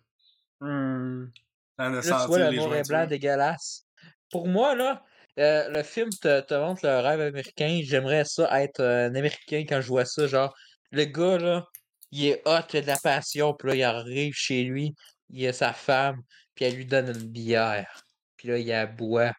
As 1.78 1.90
Là, 1.90 2.02
tu 2.02 2.28
vois 2.28 2.40
le 2.40 2.56
noir 2.56 2.76
et 2.76 2.84
blanc 2.84 3.06
dégueulasse. 3.08 3.86
Pour 4.32 4.48
moi, 4.48 4.76
là, 4.76 5.04
euh, 5.40 5.70
le 5.70 5.84
film 5.84 6.10
te, 6.10 6.42
te 6.42 6.54
montre 6.56 6.82
le 6.86 7.00
rêve 7.00 7.22
américain. 7.22 7.80
J'aimerais 7.84 8.26
ça 8.26 8.62
être 8.62 8.80
euh, 8.80 9.08
un 9.10 9.16
Américain 9.16 9.64
quand 9.68 9.82
je 9.82 9.88
vois 9.88 10.06
ça. 10.06 10.28
Genre, 10.28 10.56
le 10.92 11.06
gars, 11.06 11.38
là, 11.38 11.66
il 12.12 12.26
est 12.26 12.42
hot, 12.46 12.62
il 12.74 12.78
a 12.78 12.82
de 12.82 12.88
la 12.88 12.98
passion, 12.98 13.54
puis 13.54 13.70
là, 13.70 13.76
il 13.76 13.84
arrive 13.84 14.34
chez 14.34 14.64
lui, 14.64 14.94
il 15.30 15.46
a 15.48 15.54
sa 15.54 15.74
femme, 15.74 16.22
puis 16.56 16.66
elle 16.66 16.76
lui 16.76 16.86
donne 16.86 17.10
une 17.10 17.28
bière. 17.30 18.02
Puis 18.38 18.48
là, 18.48 18.58
il 18.58 18.68
la 18.68 18.86
boit 18.88 19.34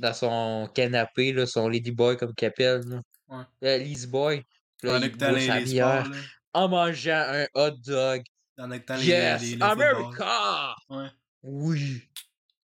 dans 0.00 0.14
son 0.14 0.68
canapé, 0.74 1.32
là, 1.32 1.46
son 1.46 1.68
ladyboy, 1.68 2.16
comme 2.16 2.34
qu'il 2.34 2.48
appelle, 2.48 2.80
là. 2.86 3.00
Ouais. 3.28 3.44
Euh, 3.64 3.78
là, 3.78 5.04
il 5.04 5.12
que 5.12 5.16
boit 5.16 5.60
bière 5.60 6.10
en 6.52 6.68
mangeant 6.68 7.24
un 7.28 7.46
hot 7.54 7.76
dog. 7.84 8.22
Que 8.56 8.78
t'as 8.78 8.96
les, 8.96 9.06
Yes! 9.06 9.42
les, 9.42 9.56
le. 9.56 9.62
America! 9.64 10.74
Ouais. 10.88 11.08
Oui. 11.42 12.02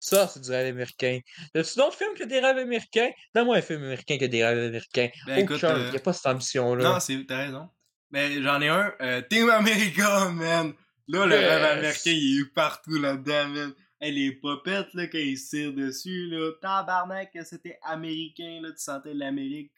Ça, 0.00 0.28
c'est 0.28 0.40
du 0.40 0.50
rêve 0.50 0.74
américain. 0.74 1.18
Y 1.54 1.58
a-tu 1.58 1.76
d'autres 1.78 1.96
films 1.96 2.10
ont 2.22 2.26
des 2.26 2.38
rêves 2.38 2.58
américains? 2.58 3.10
Donne-moi 3.34 3.56
un 3.56 3.62
film 3.62 3.82
américain 3.82 4.18
qui 4.18 4.24
a 4.24 4.28
des 4.28 4.44
rêves 4.44 4.68
américains. 4.68 5.08
Ben, 5.26 5.32
Aucun. 5.32 5.42
écoute, 5.42 5.58
Il 5.62 5.66
euh, 5.66 5.90
n'y 5.90 5.96
a 5.96 6.00
pas 6.00 6.12
cette 6.12 6.26
ambition-là. 6.26 6.84
Non, 6.84 7.00
c'est, 7.00 7.24
t'as 7.26 7.38
raison. 7.38 7.68
Mais 8.10 8.40
j'en 8.42 8.60
ai 8.60 8.68
un, 8.68 8.92
euh, 9.00 9.20
Team 9.22 9.50
America, 9.50 10.28
man. 10.32 10.74
Là, 11.08 11.26
le 11.26 11.34
rêve 11.34 11.64
américain, 11.78 12.10
il 12.10 12.40
est 12.40 12.54
partout 12.54 12.98
là-dedans, 13.00 13.48
man. 13.48 13.72
Hey, 14.00 14.12
les 14.12 14.32
popettes, 14.32 14.92
là, 14.94 15.06
quand 15.06 15.18
ils 15.18 15.38
se 15.38 15.50
tirent 15.56 15.72
dessus, 15.72 16.26
là, 16.28 16.52
tabarnak, 16.60 17.32
que 17.32 17.42
c'était 17.44 17.78
américain, 17.82 18.60
là, 18.62 18.70
tu 18.72 18.78
sentais 18.78 19.14
l'Amérique. 19.14 19.72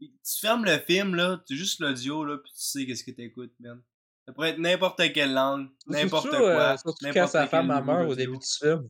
Tu 0.00 0.08
fermes 0.40 0.64
le 0.64 0.78
film, 0.78 1.14
là, 1.14 1.42
tu 1.46 1.54
juste 1.56 1.80
l'audio, 1.80 2.24
là, 2.24 2.38
pis 2.38 2.50
tu 2.50 2.58
sais 2.58 2.86
qu'est-ce 2.86 3.04
que 3.04 3.10
t'écoutes, 3.10 3.52
man. 3.60 3.82
Ça 4.26 4.32
pourrait 4.32 4.50
être 4.50 4.58
n'importe 4.58 5.00
quelle 5.12 5.34
langue, 5.34 5.68
n'importe 5.86 6.22
Surtout, 6.22 6.38
quoi. 6.38 6.72
euh, 6.72 6.76
surtout 6.76 7.06
quand 7.12 7.26
sa 7.26 7.46
femme 7.46 7.70
elle 7.70 7.76
niveau 7.80 7.92
meurt 7.92 8.10
au 8.10 8.14
début 8.14 8.38
du 8.38 8.46
film. 8.46 8.88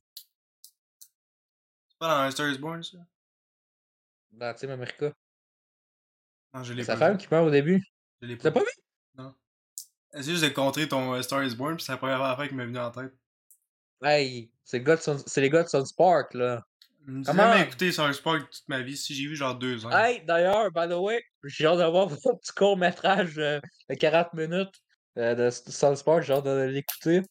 C'est 1.89 1.99
pas 1.99 2.09
dans 2.09 2.21
un 2.23 2.31
Star 2.31 2.49
is 2.51 2.59
Born, 2.59 2.83
ça? 2.83 2.99
Dans 4.31 4.55
Team 4.55 4.71
America. 4.71 5.13
Non, 6.55 6.63
je 6.63 6.73
l'ai 6.75 6.85
Sa 6.85 6.97
femme 6.97 7.13
vu. 7.13 7.19
qui 7.19 7.29
meurt 7.31 7.47
au 7.47 7.51
début. 7.51 7.83
Je 8.21 8.27
l'ai 8.29 8.37
pas 8.37 8.51
pas 8.51 8.61
vu. 8.61 8.67
vu? 9.19 9.25
Essaye 10.15 10.33
juste 10.35 10.45
de 10.45 10.51
contrer 10.51 10.87
ton 10.89 11.15
euh, 11.15 11.23
Star 11.23 11.43
is 11.45 11.55
Born, 11.57 11.77
pis 11.77 11.85
c'est 11.85 11.93
la 11.93 11.99
première 11.99 12.23
affaire 12.23 12.49
qui 12.49 12.55
m'est 12.55 12.67
venue 12.67 12.79
en 12.79 12.91
tête. 12.91 13.13
Hey, 14.03 14.51
c'est 14.65 14.79
le 14.79 14.85
gars 14.85 14.97
de 14.97 15.01
Sun- 15.01 15.23
c'est 15.27 15.41
les 15.41 15.51
gars 15.51 15.63
de 15.63 15.69
South 15.69 15.95
Park, 15.97 16.35
là. 16.35 16.63
J'ai 17.07 17.33
jamais 17.33 17.63
écouté 17.63 17.91
Star 17.91 18.13
Park 18.23 18.49
toute 18.51 18.69
ma 18.69 18.81
vie. 18.81 18.97
Si 18.97 19.15
j'ai 19.15 19.27
vu 19.29 19.35
genre 19.35 19.57
deux 19.57 19.85
ans. 19.85 19.91
Hey, 19.91 20.25
d'ailleurs, 20.25 20.71
by 20.71 20.89
the 20.89 20.93
way, 20.99 21.23
j'ai 21.45 21.67
hâte 21.67 21.79
de 21.79 21.85
voir 21.85 22.07
votre 22.09 22.39
petit 22.39 22.53
court-métrage 22.53 23.39
euh, 23.39 23.61
de 23.91 23.95
40 23.95 24.35
minutes 24.35 24.75
euh, 25.19 25.35
de 25.35 25.43
S- 25.45 25.69
South 25.69 26.03
Park, 26.05 26.23
j'ai 26.23 26.33
hâte 26.33 26.45
de 26.45 26.63
l'écouter. 26.63 27.23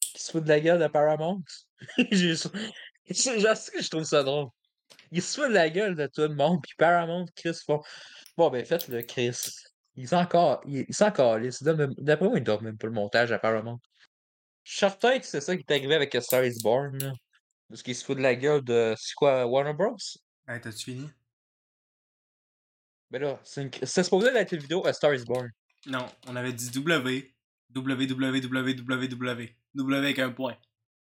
Qui 0.00 0.22
se 0.22 0.30
fout 0.32 0.42
de 0.44 0.48
la 0.48 0.60
gueule 0.60 0.78
de 0.80 0.86
Paramount? 0.86 1.42
J'ai- 2.10 2.34
Je 2.34 3.12
sais 3.12 3.72
que 3.72 3.82
je 3.82 3.90
trouve 3.90 4.04
ça 4.04 4.22
drôle? 4.22 4.48
Il 5.12 5.20
se 5.22 5.38
fout 5.40 5.48
de 5.50 5.54
la 5.54 5.68
gueule 5.70 5.94
de 5.94 6.06
tout 6.06 6.22
le 6.22 6.34
monde, 6.34 6.60
puis 6.62 6.72
Paramount, 6.78 7.26
Chris 7.36 7.56
font. 7.66 7.80
Bon, 8.36 8.48
ben 8.50 8.64
faites-le, 8.64 9.02
Chris. 9.02 9.38
Ils 9.96 10.08
sont 10.08 10.16
encore. 10.16 10.62
Ils 10.66 10.86
sont 10.94 11.04
encore. 11.04 11.38
D'après 11.98 12.28
moi, 12.28 12.38
ils 12.38 12.44
doivent 12.44 12.62
même 12.62 12.78
pas 12.78 12.86
le 12.86 12.92
montage 12.94 13.32
à 13.32 13.38
Paramount. 13.38 13.78
Je 14.68 14.74
suis 14.74 14.78
certain 14.80 15.18
que 15.18 15.24
c'est 15.24 15.40
ça 15.40 15.56
qui 15.56 15.64
est 15.66 15.74
arrivé 15.74 15.94
avec 15.94 16.14
A 16.14 16.20
Star 16.20 16.44
is 16.44 16.58
Born, 16.62 16.98
là. 16.98 17.12
Parce 17.70 17.82
qu'il 17.82 17.94
se 17.94 18.04
fout 18.04 18.18
de 18.18 18.22
la 18.22 18.34
gueule 18.34 18.62
de. 18.62 18.94
C'est 18.98 19.14
quoi, 19.14 19.46
Warner 19.46 19.72
Bros? 19.72 19.96
Hey, 20.46 20.60
t'as-tu 20.60 20.84
fini? 20.84 21.08
Ben 23.10 23.22
là, 23.22 23.40
c'est 23.44 23.62
une... 23.62 23.70
supposé 23.86 24.28
être 24.28 24.52
une 24.52 24.60
vidéo 24.60 24.86
A 24.86 24.92
Star 24.92 25.14
is 25.14 25.24
Born. 25.24 25.48
Non, 25.86 26.06
on 26.26 26.36
avait 26.36 26.52
dit 26.52 26.68
W. 26.68 27.34
www. 27.74 28.40
W 29.74 29.96
avec 29.96 30.18
un 30.18 30.30
point. 30.32 30.56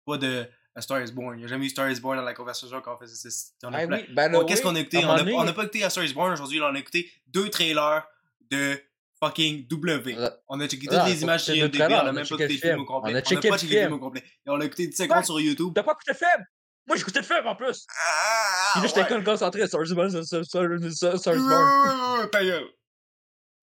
Pas 0.06 0.18
de 0.18 0.50
A 0.76 0.82
Star 0.82 1.02
is 1.02 1.14
Born. 1.14 1.38
Il 1.38 1.40
n'y 1.40 1.46
a 1.46 1.48
jamais 1.48 1.68
eu 1.68 1.70
Star 1.70 1.90
is 1.90 2.02
Born 2.02 2.18
dans 2.18 2.24
la 2.24 2.34
conversation 2.34 2.82
qu'on 2.82 2.98
faisait. 2.98 3.30
on 3.64 3.74
a 3.74 3.84
Ah 3.84 3.86
oui, 3.86 4.06
ben 4.10 4.36
Oh, 4.36 4.44
Qu'est-ce 4.44 4.64
oui, 4.64 4.68
qu'on 4.68 4.76
a 4.76 4.80
écouté? 4.82 4.98
On 4.98 5.02
moment 5.04 5.14
a, 5.14 5.20
donné, 5.20 5.34
on 5.34 5.48
a 5.48 5.54
pas 5.54 5.64
écouté 5.64 5.82
A 5.86 5.90
Star 5.90 6.04
is 6.04 6.14
Born 6.14 6.34
aujourd'hui. 6.34 6.60
On 6.60 6.76
a 6.76 6.78
écouté 6.78 7.10
deux 7.28 7.50
trailers 7.50 8.06
de 8.52 8.78
fucking 9.20 9.68
W. 9.68 10.18
On 10.48 10.60
a 10.60 10.68
checké 10.68 10.88
Ah, 10.92 11.00
toutes 11.00 11.08
les 11.14 11.22
images 11.24 11.44
sur 11.44 11.56
IMDb. 11.56 11.82
On 11.82 11.86
on 11.86 11.98
a 11.98 12.12
même 12.12 12.16
pas 12.16 12.22
écouté 12.24 12.48
le 12.48 12.54
film 12.58 12.80
au 12.80 12.86
complet. 12.86 13.12
On 13.12 13.16
a 13.16 13.22
checké 13.22 13.50
le 13.52 13.58
film 13.58 13.94
au 13.94 14.00
complet. 14.00 14.24
Et 14.24 14.50
on 14.50 14.60
a 14.60 14.66
écouté 14.66 14.88
10 14.88 14.96
secondes 14.96 15.26
sur 15.26 15.40
YouTube. 15.40 15.72
T'as 15.76 15.84
pas 15.84 15.92
écouté 15.94 16.12
le 16.12 16.18
film? 16.18 16.46
Moi, 16.88 16.96
j'ai 16.98 17.02
écouté 17.02 17.20
le 17.20 17.26
film 17.26 17.48
en 17.48 17.56
plus! 17.56 17.88
Ah, 17.90 18.70
Puis 18.74 18.82
là, 18.84 18.88
j'étais 18.88 19.08
comme 19.08 19.24
concentré 19.24 19.62
sur 19.68 19.70
Star 19.70 19.86
is 19.86 19.94
Born, 19.96 20.10
sur 20.12 20.24
Star 20.46 20.66
Star- 20.92 21.18
Star 21.20 21.36
is 21.36 21.40
Born. 21.40 22.20
Ouais, 22.22 22.30
Ta 22.30 22.44
gueule. 22.44 22.68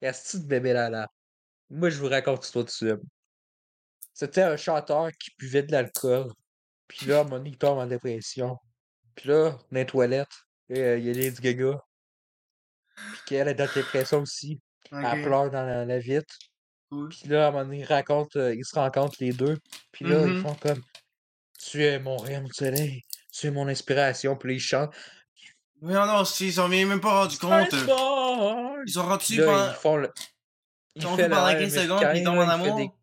Est-ce 0.01 0.39
de 0.39 0.47
bébé 0.47 0.73
là 0.73 0.91
là? 0.91 1.07
Moi, 1.71 1.91
je 1.91 1.99
vous 1.99 2.09
raconte 2.09 2.43
l'histoire 2.43 2.65
du 2.65 2.73
film. 2.73 3.01
C'était 4.13 4.43
un 4.43 4.57
chanteur 4.57 5.09
qui 5.19 5.31
buvait 5.39 5.63
de 5.63 5.71
l'alcool. 5.73 6.33
Puis 6.89 7.07
là, 7.07 7.23
donné, 7.25 7.51
il 7.51 7.57
tombe 7.59 7.79
en 7.79 7.87
dépression. 7.87 8.57
Puis 9.15 9.29
là, 9.29 9.51
dans 9.53 9.59
les 9.71 9.87
toilettes, 9.87 10.29
euh, 10.73 10.99
il 10.99 11.05
y 11.07 11.11
a 11.11 11.13
Lady 11.13 11.41
Gaga. 11.41 11.79
Puis 12.97 13.21
qu'elle 13.27 13.49
est 13.49 13.55
dans 13.55 13.65
la 13.67 13.73
dépression 13.73 14.21
aussi. 14.21 14.61
Elle 14.93 15.05
Ok, 15.05 15.23
pleure 15.23 15.51
dans 15.51 15.65
la, 15.65 15.85
la 15.85 15.99
vitre. 15.99 16.35
cool. 16.91 17.09
Puis 17.09 17.29
là, 17.29 17.47
à 17.47 17.49
un 17.49 17.51
moment 17.53 17.65
donné, 17.65 17.79
ils, 17.81 17.85
racontent, 17.85 18.39
euh, 18.39 18.55
ils 18.55 18.65
se 18.65 18.75
rencontrent 18.75 19.17
les 19.21 19.33
deux. 19.33 19.59
Puis 19.91 20.05
là, 20.05 20.27
ils 20.27 20.35
Mhm. 20.35 20.43
font 20.43 20.55
comme 20.55 20.83
Tu 21.59 21.85
es 21.85 21.99
mon 21.99 22.17
rayon 22.17 22.43
de 22.43 22.53
soleil. 22.53 23.03
Tu 23.33 23.47
es 23.47 23.51
mon 23.51 23.69
inspiration. 23.69 24.37
Puis 24.37 24.49
là, 24.51 24.55
ils 24.57 24.61
chantent. 24.61 24.95
Mais 25.81 25.95
non, 25.95 26.07
non, 26.07 26.23
ils 26.25 26.53
s'en 26.53 26.69
viennent 26.69 26.89
même 26.89 27.01
pas 27.01 27.23
rendu 27.23 27.39
compte. 27.39 27.75
Born! 27.87 28.83
Ils 28.87 28.93
sont 28.93 29.19
Puis 29.19 29.37
là, 29.37 29.45
pendant... 29.47 29.69
ils 29.71 29.75
font 29.75 29.97
le. 29.97 30.11
Ils 30.95 31.07
ont 31.07 31.17
fait 31.17 31.29
pendant 31.29 31.47
15 31.53 31.75
secondes, 31.75 32.05
puis 32.11 32.19
ils 32.21 32.25
tombent 32.25 32.39
en 32.39 32.49
amour. 32.49 32.97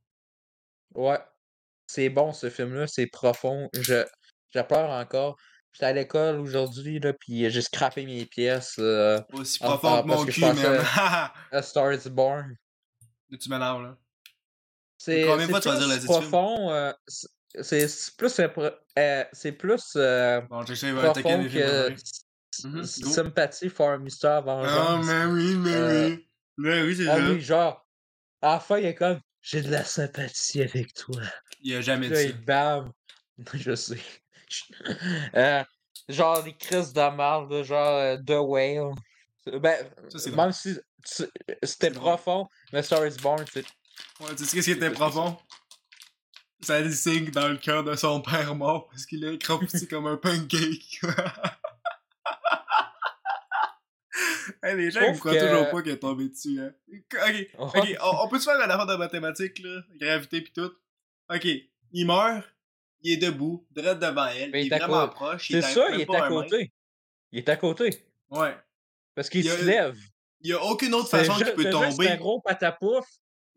Ouais. 0.96 1.18
C'est 1.88 2.10
bon 2.10 2.32
ce 2.34 2.50
film-là, 2.50 2.86
c'est 2.88 3.08
profond. 3.08 3.68
Je, 3.74 4.06
je 4.54 4.60
pleure 4.62 4.92
encore. 4.92 5.38
J'étais 5.74 5.86
à 5.86 5.94
l'école 5.94 6.40
aujourd'hui, 6.40 7.00
là, 7.00 7.14
puis 7.14 7.50
j'ai 7.50 7.62
scrappé 7.62 8.06
mes 8.06 8.26
pièces. 8.26 8.76
euh, 8.80 9.22
Aussi 9.34 9.60
Ah, 9.62 9.66
profond 9.66 9.98
ah, 9.98 10.02
que 10.04 10.08
mon 10.08 10.26
cul, 10.26 10.42
man. 10.42 10.84
A 11.52 11.62
Star 11.62 11.94
is 11.94 12.10
Born. 12.10 12.56
Tu 13.40 13.50
m'énerves, 13.50 13.84
là. 13.84 13.98
C'est 14.98 15.24
Combien 15.24 15.38
de 15.38 15.42
c'est 15.46 15.52
fois 15.52 15.62
tu 15.62 15.70
vas 15.70 15.78
dire 15.78 15.88
le 15.88 15.94
plus 15.94 16.02
titre 16.02 16.14
du 16.20 16.26
film? 16.26 16.32
profond. 16.32 16.72
euh, 16.72 16.92
c'est- 17.08 18.16
plus. 18.18 18.40
impro- 18.40 18.76
euh, 18.98 19.26
c'est 19.32 19.52
plus 19.54 19.94
euh, 19.96 20.42
Bon, 20.42 20.66
j'essaie 20.66 20.92
de 20.92 20.98
profond 20.98 21.48
que 21.48 21.96
Mhm, 22.66 22.82
go. 22.82 22.86
sympathie 23.14 23.70
for 23.70 23.98
Mr. 24.00 24.10
Ah, 24.24 24.42
Vengeance. 24.42 25.06
mais 25.06 25.26
oui, 25.26 25.56
mais 25.56 25.74
Euh, 25.76 26.08
oui. 26.10 26.30
Mais 26.58 26.82
oui, 26.84 26.96
c'est 26.96 27.08
Ah 27.08 27.16
ça. 27.16 27.32
oui, 27.32 27.40
genre, 27.40 27.88
à 28.42 28.54
la 28.54 28.60
fin, 28.60 28.78
il 28.80 28.86
est 28.86 28.96
comme 28.96 29.20
J'ai 29.42 29.62
de 29.62 29.72
la 29.72 29.86
sympathie 29.86 30.62
avec 30.62 30.94
toi. 30.94 31.22
Il 31.62 31.74
a 31.76 31.82
jamais 31.82 32.10
dit 32.10 32.34
bave. 32.34 32.92
Je 33.54 33.76
sais. 33.76 34.00
Euh, 35.36 35.64
genre 36.08 36.44
des 36.44 36.54
crises 36.56 36.92
de 36.94 37.16
merde, 37.16 37.64
genre 37.64 37.88
euh, 37.88 38.18
The 38.18 38.38
Whale. 38.40 38.94
Ben, 39.62 39.90
Ça, 40.16 40.30
même 40.32 40.52
si 40.52 40.76
c'était 41.64 41.90
drôle. 41.92 42.04
profond, 42.16 42.48
mais 42.74 42.84
Star 42.84 43.06
is 43.08 43.16
Born, 43.22 43.46
c'est. 43.52 43.66
Ouais, 44.20 44.36
tu 44.36 44.46
sais 44.46 44.56
qu'est-ce 44.58 44.66
qui 44.66 44.72
était 44.72 44.92
profond? 44.92 45.38
Ça 46.62 46.82
le 46.82 46.92
signe 46.92 47.32
dans 47.32 47.48
le 47.48 47.58
cœur 47.58 47.84
de 47.86 47.96
son 47.96 48.22
père 48.22 48.54
mort 48.54 48.88
parce 48.90 49.06
qu'il 49.06 49.24
est 49.24 49.36
écrapouti 49.36 49.88
comme 49.90 50.08
un 50.08 50.18
pancake. 50.18 51.00
hey, 54.64 54.76
les 54.76 54.92
gens, 54.92 55.00
Je 55.02 55.14
ils 55.14 55.20
croient 55.20 55.34
que- 55.36 55.40
toujours 55.48 55.70
pas 55.70 55.82
qu'il 55.82 55.92
est 55.94 56.00
tombé 56.00 56.28
dessus, 56.30 56.60
hein. 56.62 56.72
Ok, 57.14 57.48
ok, 57.60 57.98
on, 58.02 58.26
on 58.26 58.28
peut 58.28 58.40
se 58.40 58.46
faire 58.46 58.56
une 58.62 58.70
affaire 58.72 58.86
de 58.88 58.96
mathématiques, 58.96 59.60
là? 59.60 59.82
Gravité 60.00 60.42
pis 60.42 60.52
tout. 60.52 60.72
Ok, 61.34 61.46
il 61.92 62.06
meurt, 62.06 62.44
il 63.02 63.14
est 63.14 63.18
debout, 63.18 63.66
direct 63.72 64.00
devant 64.02 64.28
elle, 64.28 64.52
il 64.54 64.66
il 64.66 64.74
est 64.74 64.78
vraiment 64.78 65.08
côté. 65.08 65.16
proche, 65.16 65.48
C'est 65.52 65.62
ça, 65.62 65.90
il 65.94 66.02
est 66.02 66.16
à 66.16 66.28
côté. 66.28 66.72
Il 67.32 67.40
est 67.40 67.50
à 67.50 67.56
côté. 67.58 68.06
Ouais. 68.30 68.56
Parce 69.16 69.30
qu'il 69.30 69.48
se 69.50 69.64
lève. 69.64 69.98
Il 70.42 70.50
y 70.50 70.54
a 70.54 70.64
aucune 70.64 70.94
autre 70.94 71.10
C'est 71.10 71.26
façon 71.26 71.36
qu'il 71.44 71.54
peut 71.54 71.70
tomber. 71.70 72.10
un 72.10 72.18
gros 72.18 72.40
patapouf. 72.42 73.06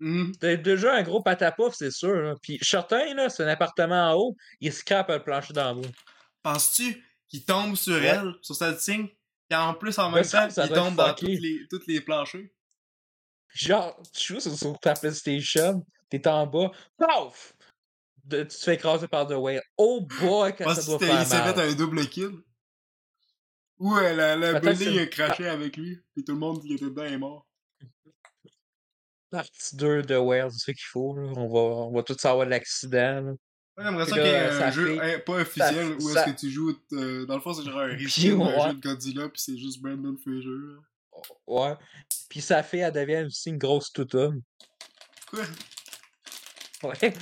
Mhm. 0.01 0.33
T'as 0.41 0.57
déjà 0.57 0.95
un 0.95 1.03
gros 1.03 1.23
patapouf, 1.23 1.75
c'est 1.77 1.93
sûr. 1.93 2.15
là. 2.15 2.35
Puis 2.43 2.59
certain, 2.61 3.15
là, 3.15 3.29
c'est 3.29 3.45
un 3.45 3.49
appartement 3.49 4.11
en 4.11 4.15
haut, 4.15 4.37
il 4.61 4.73
scrape 4.73 5.09
le 5.11 5.23
plancher 5.23 5.53
d'en 5.53 5.77
bas. 5.77 5.89
Penses-tu 6.43 7.05
qu'il 7.29 7.45
tombe 7.45 7.77
sur 7.77 7.95
Ouais. 7.95 8.07
elle, 8.07 8.35
sur 8.43 8.57
cette 8.57 8.81
signe, 8.81 9.09
et 9.51 9.55
en 9.55 9.75
plus, 9.75 9.97
en 9.99 10.11
Me 10.11 10.17
même 10.17 10.25
temps, 10.27 10.49
il 10.49 10.69
tombe 10.71 10.97
dans 10.97 11.09
fucké. 11.09 11.27
toutes 11.35 11.41
les, 11.41 11.67
toutes 11.71 11.87
les 11.87 12.01
planchers? 12.01 12.49
Genre, 13.55 14.01
tu 14.15 14.33
joues 14.35 14.41
sur, 14.41 14.57
sur 14.57 14.79
ta 14.81 14.95
PlayStation, 14.95 15.85
t'es 16.11 16.27
en 16.27 16.47
bas, 16.47 16.71
paf! 16.99 17.55
De- 18.25 18.43
tu 18.45 18.49
te 18.57 18.62
fais 18.62 18.75
écraser 18.75 19.09
par 19.09 19.26
The 19.26 19.33
Whale. 19.33 19.62
Oh 19.76 20.00
boy, 20.21 20.55
que 20.55 20.64
ça 20.64 20.75
Penses-tu 20.75 20.91
doit 20.91 20.99
faire 21.00 21.26
s'est 21.26 21.38
mal. 21.38 21.55
fait 21.55 21.61
un 21.61 21.75
double 21.75 22.07
kill? 22.09 22.31
Ou 23.79 23.97
euh, 23.97 24.12
la, 24.14 24.37
la 24.37 24.61
building 24.61 24.99
a 25.00 25.07
craché 25.07 25.49
avec 25.49 25.76
lui, 25.76 25.99
et 26.17 26.23
tout 26.23 26.33
le 26.33 26.38
monde 26.38 26.62
qui 26.62 26.73
était 26.75 26.85
dedans 26.85 27.02
est 27.05 27.19
mort. 27.19 27.49
Partie 29.31 29.76
2 29.76 30.02
de 30.02 30.17
Whale, 30.17 30.50
c'est 30.52 30.59
ce 30.59 30.71
qu'il 30.73 30.85
faut. 30.91 31.17
là. 31.17 31.33
On, 31.37 31.49
va, 31.49 31.59
on 31.87 31.93
va 31.93 32.02
tout 32.02 32.14
savoir 32.19 32.45
de 32.47 32.50
l'accident. 32.50 33.35
j'aimerais 33.79 34.05
ça 34.07 34.12
Puis 34.12 34.23
qu'il 34.23 34.31
y 34.31 34.35
ait 34.35 34.38
un 34.38 34.59
ça 34.59 34.71
jeu 34.71 35.00
fait- 35.00 35.19
pas 35.25 35.33
officiel 35.41 35.75
ça- 35.75 35.85
où 36.05 36.09
est-ce 36.11 36.12
ça- 36.12 36.31
que 36.33 36.38
tu 36.38 36.50
joues. 36.50 36.79
euh, 36.93 37.25
dans 37.26 37.37
le 37.37 37.41
fond, 37.41 37.55
c'est 37.55 37.64
genre 37.64 37.79
un 37.81 37.97
Puis, 37.97 38.29
d'un 38.29 38.37
ouais. 38.38 38.69
jeu 38.69 38.75
de 38.75 38.81
Godzilla, 38.81 39.29
pis 39.31 39.41
c'est 39.41 39.57
juste 39.57 39.81
Brandon 39.81 40.17
Fraser. 40.23 40.45
là. 40.47 41.23
Ouais. 41.47 41.75
Puis 42.29 42.41
sa 42.43 42.62
fille, 42.62 42.81
elle 42.81 42.93
devient 42.93 43.25
aussi 43.26 43.49
une 43.49 43.59
grosse 43.59 43.91
toutoune. 43.91 44.43
Quoi? 45.31 45.45
Ouais. 46.85 47.14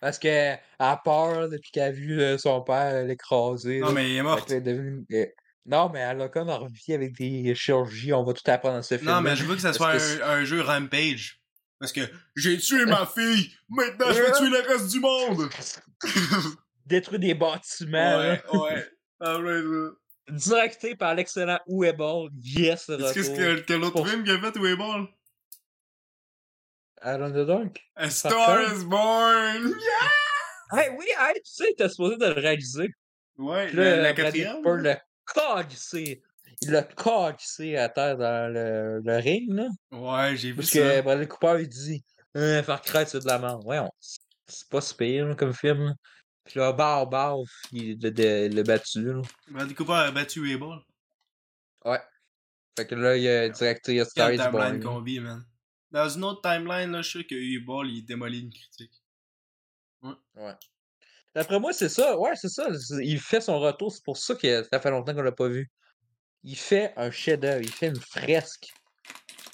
Parce 0.00 0.18
qu'elle 0.18 0.58
a 0.78 0.96
peur 0.96 1.48
depuis 1.48 1.70
qu'elle 1.70 1.82
a 1.84 1.90
vu 1.90 2.20
euh, 2.20 2.38
son 2.38 2.60
père 2.62 3.04
l'écraser. 3.04 3.80
Non, 3.80 3.88
là. 3.88 3.92
mais 3.92 4.10
il 4.10 4.16
est 4.16 4.22
mort. 4.22 4.44
euh, 4.50 5.26
Non, 5.66 5.90
mais 5.92 6.00
elle 6.00 6.20
a 6.20 6.28
comme 6.28 6.48
envie 6.50 6.92
avec 6.92 7.16
des 7.16 7.54
chirurgies. 7.54 8.12
On 8.12 8.22
va 8.24 8.32
tout 8.32 8.42
apprendre 8.50 8.76
dans 8.76 8.82
ce 8.82 8.96
film. 8.98 9.10
Non, 9.10 9.20
mais 9.20 9.34
je 9.36 9.44
veux 9.44 9.54
que 9.54 9.60
ça 9.62 9.72
soit 9.72 9.96
que 9.96 10.22
un, 10.22 10.28
un 10.40 10.44
jeu 10.44 10.60
Rampage. 10.60 11.40
Parce 11.80 11.92
que 11.92 12.00
j'ai 12.36 12.56
tué 12.58 12.86
ma 12.86 13.04
fille, 13.14 13.52
maintenant 13.68 14.06
je 14.08 14.20
vais 14.22 14.32
Ouais. 14.32 14.38
tuer 14.38 14.48
le 14.50 14.60
reste 14.72 14.90
du 14.92 15.00
monde! 15.00 15.48
Détruire 16.86 17.20
des 17.20 17.34
bâtiments. 17.34 18.18
ouais, 18.18 18.42
là. 18.52 18.60
ouais. 18.60 18.86
Ah 19.20 19.38
ouais, 19.40 19.60
ça. 20.38 20.52
Directé 20.54 20.94
par 20.94 21.14
l'excellent 21.14 21.58
Ueball. 21.68 22.28
Yes, 22.42 22.88
le 22.88 23.00
Est-ce 23.00 23.14
que 23.14 23.20
retour. 23.20 23.34
c'est 23.58 23.64
quel 23.66 23.82
autre 23.82 23.92
Pour- 23.92 24.08
film 24.08 24.24
qu'il 24.24 24.32
a 24.34 24.38
fait? 24.40 24.58
Aaron 27.02 27.30
the 27.30 27.46
Dunk. 27.46 27.80
A 27.96 28.10
Star 28.10 28.62
is 28.72 28.84
Born! 28.84 29.74
Hey, 30.72 30.88
oui, 30.98 31.06
hey, 31.18 31.34
tu 31.34 31.40
sais, 31.44 31.74
t'es 31.76 31.88
supposé 31.88 32.16
de 32.16 32.26
le 32.26 32.32
réaliser. 32.40 32.88
Ouais, 33.38 33.66
Puis 33.68 33.76
la, 33.76 33.84
là, 33.84 33.96
la 33.96 34.12
Bradley 34.12 34.24
quatrième. 34.24 34.56
Cooper 34.62 34.82
l'a 34.82 35.02
cagissé. 35.32 36.22
Il 36.62 36.70
l'a 36.70 36.82
cagissé 36.82 37.76
à 37.76 37.88
terre 37.88 38.16
dans 38.16 38.52
le, 38.52 39.00
le 39.04 39.16
ring, 39.18 39.52
là. 39.52 39.68
Ouais, 39.92 40.36
j'ai 40.36 40.50
vu 40.50 40.56
Parce 40.56 40.70
ça. 40.70 40.78
que 40.80 41.00
Bradley 41.02 41.28
Cooper, 41.28 41.56
il 41.60 41.68
dit 41.68 42.02
euh, 42.36 42.62
Far 42.62 42.80
Cry, 42.82 43.04
c'est 43.06 43.20
de 43.20 43.26
la 43.26 43.38
merde. 43.38 43.62
Ouais, 43.64 43.78
on- 43.78 43.90
c'est 44.48 44.68
pas 44.68 44.80
là, 45.04 45.34
comme 45.34 45.52
film. 45.52 45.84
là. 45.86 45.92
Puis 46.44 46.58
là, 46.58 46.72
Bar 46.72 47.06
Bar, 47.08 47.38
il 47.72 47.98
l'a 48.00 48.10
le, 48.48 48.62
battu. 48.62 49.02
Là. 49.12 49.22
Bradley 49.48 49.74
Cooper 49.74 49.92
a 49.92 50.10
battu 50.10 50.52
Able. 50.52 50.80
Ouais. 51.84 52.00
Fait 52.76 52.86
que 52.86 52.94
là, 52.94 53.16
il 53.16 53.28
a 53.28 53.48
directé 53.48 54.04
Star 54.04 54.32
is 54.32 54.38
Born. 54.50 54.80
man. 55.22 55.44
Dans 55.90 56.08
une 56.08 56.24
autre 56.24 56.42
timeline, 56.42 56.90
là, 56.90 57.02
je 57.02 57.08
suis 57.08 57.18
sûr 57.20 57.26
que 57.28 57.34
Able, 57.34 57.90
il 57.90 58.04
démolit 58.04 58.40
une 58.40 58.52
critique. 58.52 59.02
Ouais. 60.02 60.14
Ouais. 60.34 60.54
D'après 61.34 61.60
moi, 61.60 61.72
c'est 61.72 61.88
ça. 61.88 62.18
Ouais, 62.18 62.34
c'est 62.34 62.48
ça. 62.48 62.68
Il 63.02 63.20
fait 63.20 63.40
son 63.40 63.58
retour. 63.60 63.92
C'est 63.92 64.04
pour 64.04 64.16
ça 64.16 64.34
que 64.34 64.62
ça 64.64 64.80
fait 64.80 64.90
longtemps 64.90 65.14
qu'on 65.14 65.22
l'a 65.22 65.32
pas 65.32 65.48
vu. 65.48 65.70
Il 66.42 66.56
fait 66.56 66.92
un 66.96 67.10
chef-d'œuvre. 67.10 67.62
Il 67.62 67.70
fait 67.70 67.88
une 67.88 68.00
fresque. 68.00 68.72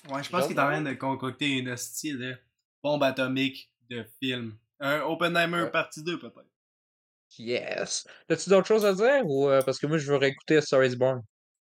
Ouais, 0.08 0.22
je 0.22 0.30
pense 0.30 0.46
qu'il 0.46 0.56
est 0.56 0.60
en 0.60 0.66
train 0.66 0.82
de 0.82 0.94
concocter 0.94 1.58
une 1.58 1.70
hostie 1.70 2.14
de 2.14 2.36
bombe 2.82 3.02
atomique 3.02 3.72
de 3.88 4.04
film. 4.20 4.56
Un 4.80 5.00
Oppenheimer 5.02 5.68
partie 5.72 6.02
2, 6.02 6.18
peut-être. 6.18 6.46
Yes. 7.38 8.06
As-tu 8.28 8.50
d'autres 8.50 8.66
choses 8.66 8.84
à 8.84 8.92
dire 8.94 9.22
ou 9.24 9.48
euh, 9.48 9.62
parce 9.62 9.78
que 9.78 9.86
moi 9.86 9.96
je 9.96 10.10
veux 10.10 10.18
réécouter 10.18 10.60
Star 10.60 10.84
is 10.84 10.96
Born? 10.96 11.22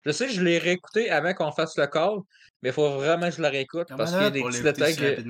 Je 0.08 0.12
sais, 0.14 0.30
je 0.30 0.42
l'ai 0.42 0.56
réécouté 0.56 1.10
avant 1.10 1.34
qu'on 1.34 1.52
fasse 1.52 1.76
le 1.76 1.86
call, 1.86 2.20
mais 2.62 2.70
il 2.70 2.72
faut 2.72 2.96
vraiment 2.96 3.28
que 3.28 3.36
je 3.36 3.42
le 3.42 3.48
réécoute 3.48 3.88
parce 3.94 4.10
qu'il 4.10 4.22
y 4.22 4.24
a 4.24 4.30
des 4.30 4.42
petits 4.42 4.62
détails 4.62 4.96
que. 4.96 5.20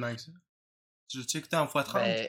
Tu 1.09 1.19
l'as 1.19 1.35
écouté 1.35 1.57
en 1.57 1.67
x30? 1.67 1.95
Ben... 1.95 2.29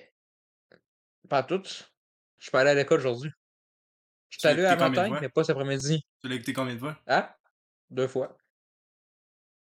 Pas 1.29 1.43
toutes. 1.43 1.93
Je 2.39 2.45
suis 2.45 2.51
pas 2.51 2.61
allé 2.61 2.71
à 2.71 2.73
l'école 2.73 3.01
aujourd'hui. 3.01 3.29
Je 4.29 4.39
suis 4.39 4.47
allé 4.47 4.65
à 4.65 4.75
matin, 4.75 5.19
mais 5.21 5.29
pas 5.29 5.43
cet 5.43 5.51
après-midi. 5.51 6.03
Tu 6.21 6.27
l'as 6.27 6.35
écouté 6.35 6.53
combien 6.53 6.73
de 6.73 6.79
fois? 6.79 6.99
Hein? 7.05 7.29
Deux 7.91 8.07
fois. 8.07 8.35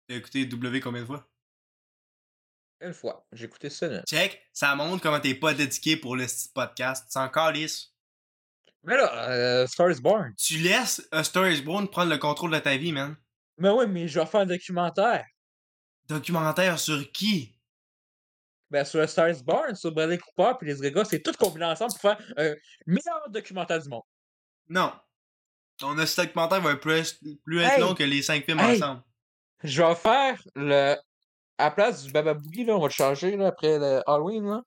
Tu 0.08 0.16
as 0.16 0.18
écouté 0.18 0.46
W 0.46 0.80
combien 0.80 1.02
de 1.02 1.08
fois? 1.08 1.28
Une 2.80 2.94
fois. 2.94 3.28
J'ai 3.34 3.48
écouté 3.48 3.70
ça. 3.70 4.04
Check, 4.04 4.42
ça 4.54 4.74
montre 4.74 5.04
comment 5.04 5.20
t'es 5.20 5.36
pas 5.36 5.54
dédié 5.54 5.98
pour 5.98 6.16
le 6.16 6.26
podcast. 6.54 7.08
C'est 7.10 7.20
encore 7.20 7.52
lisse. 7.52 7.94
Mais 8.84 8.96
là, 8.96 9.30
euh, 9.30 9.68
Star 9.68 9.92
is 9.92 10.02
Born. 10.02 10.34
Tu 10.36 10.58
laisses 10.58 11.06
A 11.12 11.24
Star 11.24 11.50
is 11.50 11.62
Born 11.62 11.88
prendre 11.90 12.12
le 12.12 12.18
contrôle 12.18 12.52
de 12.52 12.60
ta 12.60 12.78
vie, 12.78 12.92
man. 12.92 13.16
Mais 13.58 13.70
oui, 13.70 13.86
mais 13.88 14.08
je 14.08 14.20
vais 14.20 14.26
faire 14.26 14.42
un 14.42 14.46
documentaire. 14.46 15.26
Documentaire 16.08 16.80
sur 16.80 17.12
qui? 17.12 17.56
Ben, 18.70 18.86
sur 18.86 19.02
A 19.02 19.08
Star 19.08 19.30
is 19.30 19.44
Born, 19.44 19.76
sur 19.76 19.92
Bradley 19.92 20.18
Cooper 20.18 20.54
puis 20.60 20.74
les 20.74 20.92
gars, 20.92 21.04
c'est 21.04 21.22
tout 21.22 21.34
combiné 21.34 21.66
ensemble 21.66 21.92
pour 21.92 22.02
faire 22.02 22.18
un 22.38 22.56
meilleur 22.86 23.30
documentaire 23.30 23.82
du 23.82 23.90
monde. 23.90 24.04
Non. 24.70 24.94
Ton 25.78 25.96
documentaire 25.96 26.62
va 26.62 26.76
plus, 26.76 27.20
plus 27.44 27.62
être 27.62 27.80
long 27.80 27.96
que 27.96 28.04
les 28.04 28.22
cinq 28.22 28.46
films 28.46 28.60
ensemble. 28.60 29.02
Je 29.64 29.82
vais 29.82 29.96
faire 29.96 30.42
le. 30.56 30.96
À 31.58 31.66
la 31.66 31.72
place 31.72 32.06
du 32.06 32.12
Baba 32.14 32.34
Boogie, 32.34 32.64
là, 32.64 32.78
on 32.78 32.80
va 32.80 32.88
le 32.88 32.94
changer 32.94 33.36
là, 33.36 33.48
après 33.48 33.78
le 33.78 34.02
Halloween. 34.08 34.46
Là 34.46 34.64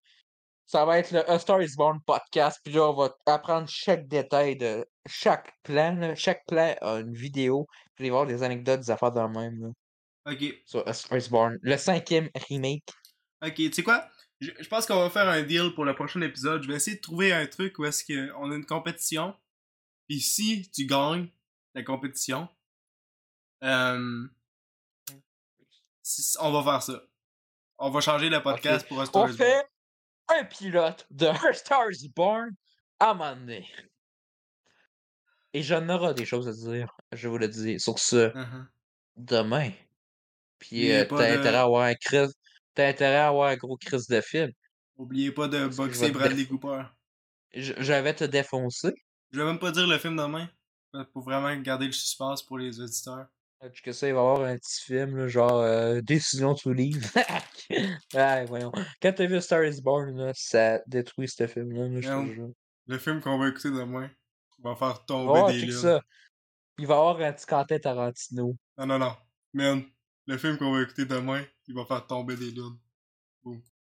ça 0.72 0.86
va 0.86 0.98
être 0.98 1.10
le 1.10 1.30
A 1.30 1.38
Star 1.38 1.60
is 1.60 1.74
Born 1.76 2.00
podcast. 2.06 2.58
Puis 2.64 2.72
là, 2.72 2.88
on 2.88 2.94
va 2.94 3.14
apprendre 3.26 3.68
chaque 3.68 4.08
détail 4.08 4.56
de 4.56 4.86
chaque 5.06 5.52
plan. 5.62 6.14
Chaque 6.16 6.46
plan 6.46 6.74
a 6.80 7.00
une 7.00 7.12
vidéo. 7.12 7.66
Puis 7.94 8.08
avoir 8.08 8.26
des 8.26 8.42
anecdotes, 8.42 8.80
des 8.80 8.90
affaires 8.90 9.10
le 9.10 9.28
même. 9.28 9.60
Là. 9.60 10.32
Ok. 10.32 10.54
Sur 10.64 10.88
A 10.88 10.94
Star 10.94 11.18
is 11.18 11.28
Born. 11.28 11.58
Le 11.60 11.76
cinquième 11.76 12.30
remake. 12.48 12.88
Ok, 13.44 13.54
tu 13.54 13.70
sais 13.70 13.82
quoi? 13.82 14.08
Je, 14.40 14.66
pense 14.66 14.86
qu'on 14.86 14.96
va 14.96 15.10
faire 15.10 15.28
un 15.28 15.42
deal 15.42 15.74
pour 15.74 15.84
le 15.84 15.94
prochain 15.94 16.22
épisode. 16.22 16.62
Je 16.62 16.68
vais 16.68 16.76
essayer 16.76 16.96
de 16.96 17.02
trouver 17.02 17.34
un 17.34 17.46
truc 17.46 17.78
où 17.78 17.84
est-ce 17.84 18.04
qu'on 18.06 18.50
a 18.50 18.54
une 18.54 18.64
compétition. 18.64 19.36
Puis 20.08 20.20
si 20.20 20.70
tu 20.70 20.86
gagnes 20.86 21.28
la 21.74 21.82
compétition, 21.82 22.48
euh, 23.62 24.26
on 26.40 26.50
va 26.50 26.62
faire 26.62 26.82
ça. 26.82 27.02
On 27.76 27.90
va 27.90 28.00
changer 28.00 28.30
le 28.30 28.42
podcast 28.42 28.88
pour 28.88 29.02
A 29.02 29.06
Star 29.06 29.28
is 29.28 29.36
Born 29.36 29.62
un 30.38 30.44
pilote 30.44 31.06
de 31.10 31.26
Her 31.44 31.54
Star 31.54 31.90
is 31.90 32.08
Born 32.14 32.50
à 32.98 33.10
un 33.10 33.14
moment 33.14 33.36
donné. 33.36 33.68
Et 35.54 35.62
j'en 35.62 35.88
aurai 35.88 36.14
des 36.14 36.24
choses 36.24 36.48
à 36.48 36.52
dire, 36.52 36.94
je 37.12 37.28
vous 37.28 37.38
le 37.38 37.48
dis, 37.48 37.78
sur 37.78 37.98
ce 37.98 38.30
uh-huh. 38.30 38.66
demain. 39.16 39.70
Puis 40.58 40.92
euh, 40.92 41.04
t'as 41.04 41.38
intérêt 41.38 41.56
à 41.56 41.62
avoir 41.62 41.84
un 41.84 41.94
crise. 41.94 42.34
T'as 42.74 42.88
intérêt 42.88 43.16
à 43.16 43.28
avoir 43.28 43.50
un 43.50 43.56
gros 43.56 43.76
crise 43.76 44.06
de 44.06 44.20
film. 44.20 44.50
Oubliez 44.96 45.32
pas 45.32 45.48
de 45.48 45.66
boxer 45.66 46.10
Bradley 46.10 46.46
Cooper. 46.46 46.84
J'avais 47.54 48.14
te 48.14 48.24
défoncer. 48.24 48.94
Je 49.30 49.40
vais 49.40 49.44
même 49.44 49.58
pas 49.58 49.72
dire 49.72 49.86
le 49.86 49.98
film 49.98 50.16
demain. 50.16 50.48
Pour 51.12 51.22
vraiment 51.22 51.54
garder 51.56 51.86
le 51.86 51.92
suspense 51.92 52.42
pour 52.42 52.58
les 52.58 52.80
auditeurs. 52.80 53.26
Que 53.84 53.92
ça, 53.92 54.08
il 54.08 54.14
va 54.14 54.20
y 54.20 54.22
avoir 54.22 54.40
un 54.42 54.56
petit 54.56 54.82
film, 54.82 55.16
là, 55.16 55.28
genre 55.28 55.60
euh, 55.60 56.00
Décision 56.00 56.54
to 56.54 56.72
leave. 56.72 57.08
ouais, 58.14 58.44
voyons. 58.46 58.72
Quand 59.00 59.12
t'as 59.12 59.26
vu 59.26 59.40
Star 59.40 59.64
is 59.64 59.80
Born, 59.80 60.16
là, 60.16 60.32
ça 60.34 60.80
détruit 60.88 61.28
ce 61.28 61.46
film-là. 61.46 62.24
le 62.86 62.98
film 62.98 63.20
qu'on 63.20 63.38
va 63.38 63.48
écouter 63.48 63.70
demain 63.70 64.10
va 64.62 64.74
faire 64.74 65.04
tomber 65.04 65.52
des 65.52 65.66
lunes. 65.66 66.00
Il 66.78 66.86
va 66.86 66.94
y 66.94 66.98
avoir 66.98 67.20
un 67.20 67.32
petit 67.32 67.46
Quentin 67.46 67.78
Tarantino. 67.78 68.56
Non, 68.78 68.86
non, 68.86 68.98
non. 68.98 69.16
Man, 69.52 69.84
le 70.26 70.38
film 70.38 70.56
qu'on 70.56 70.72
va 70.72 70.82
écouter 70.82 71.04
demain, 71.04 71.44
il 71.68 71.74
va 71.74 71.84
faire 71.84 72.06
tomber 72.06 72.36
des 72.36 72.50
lunes. 72.50 72.78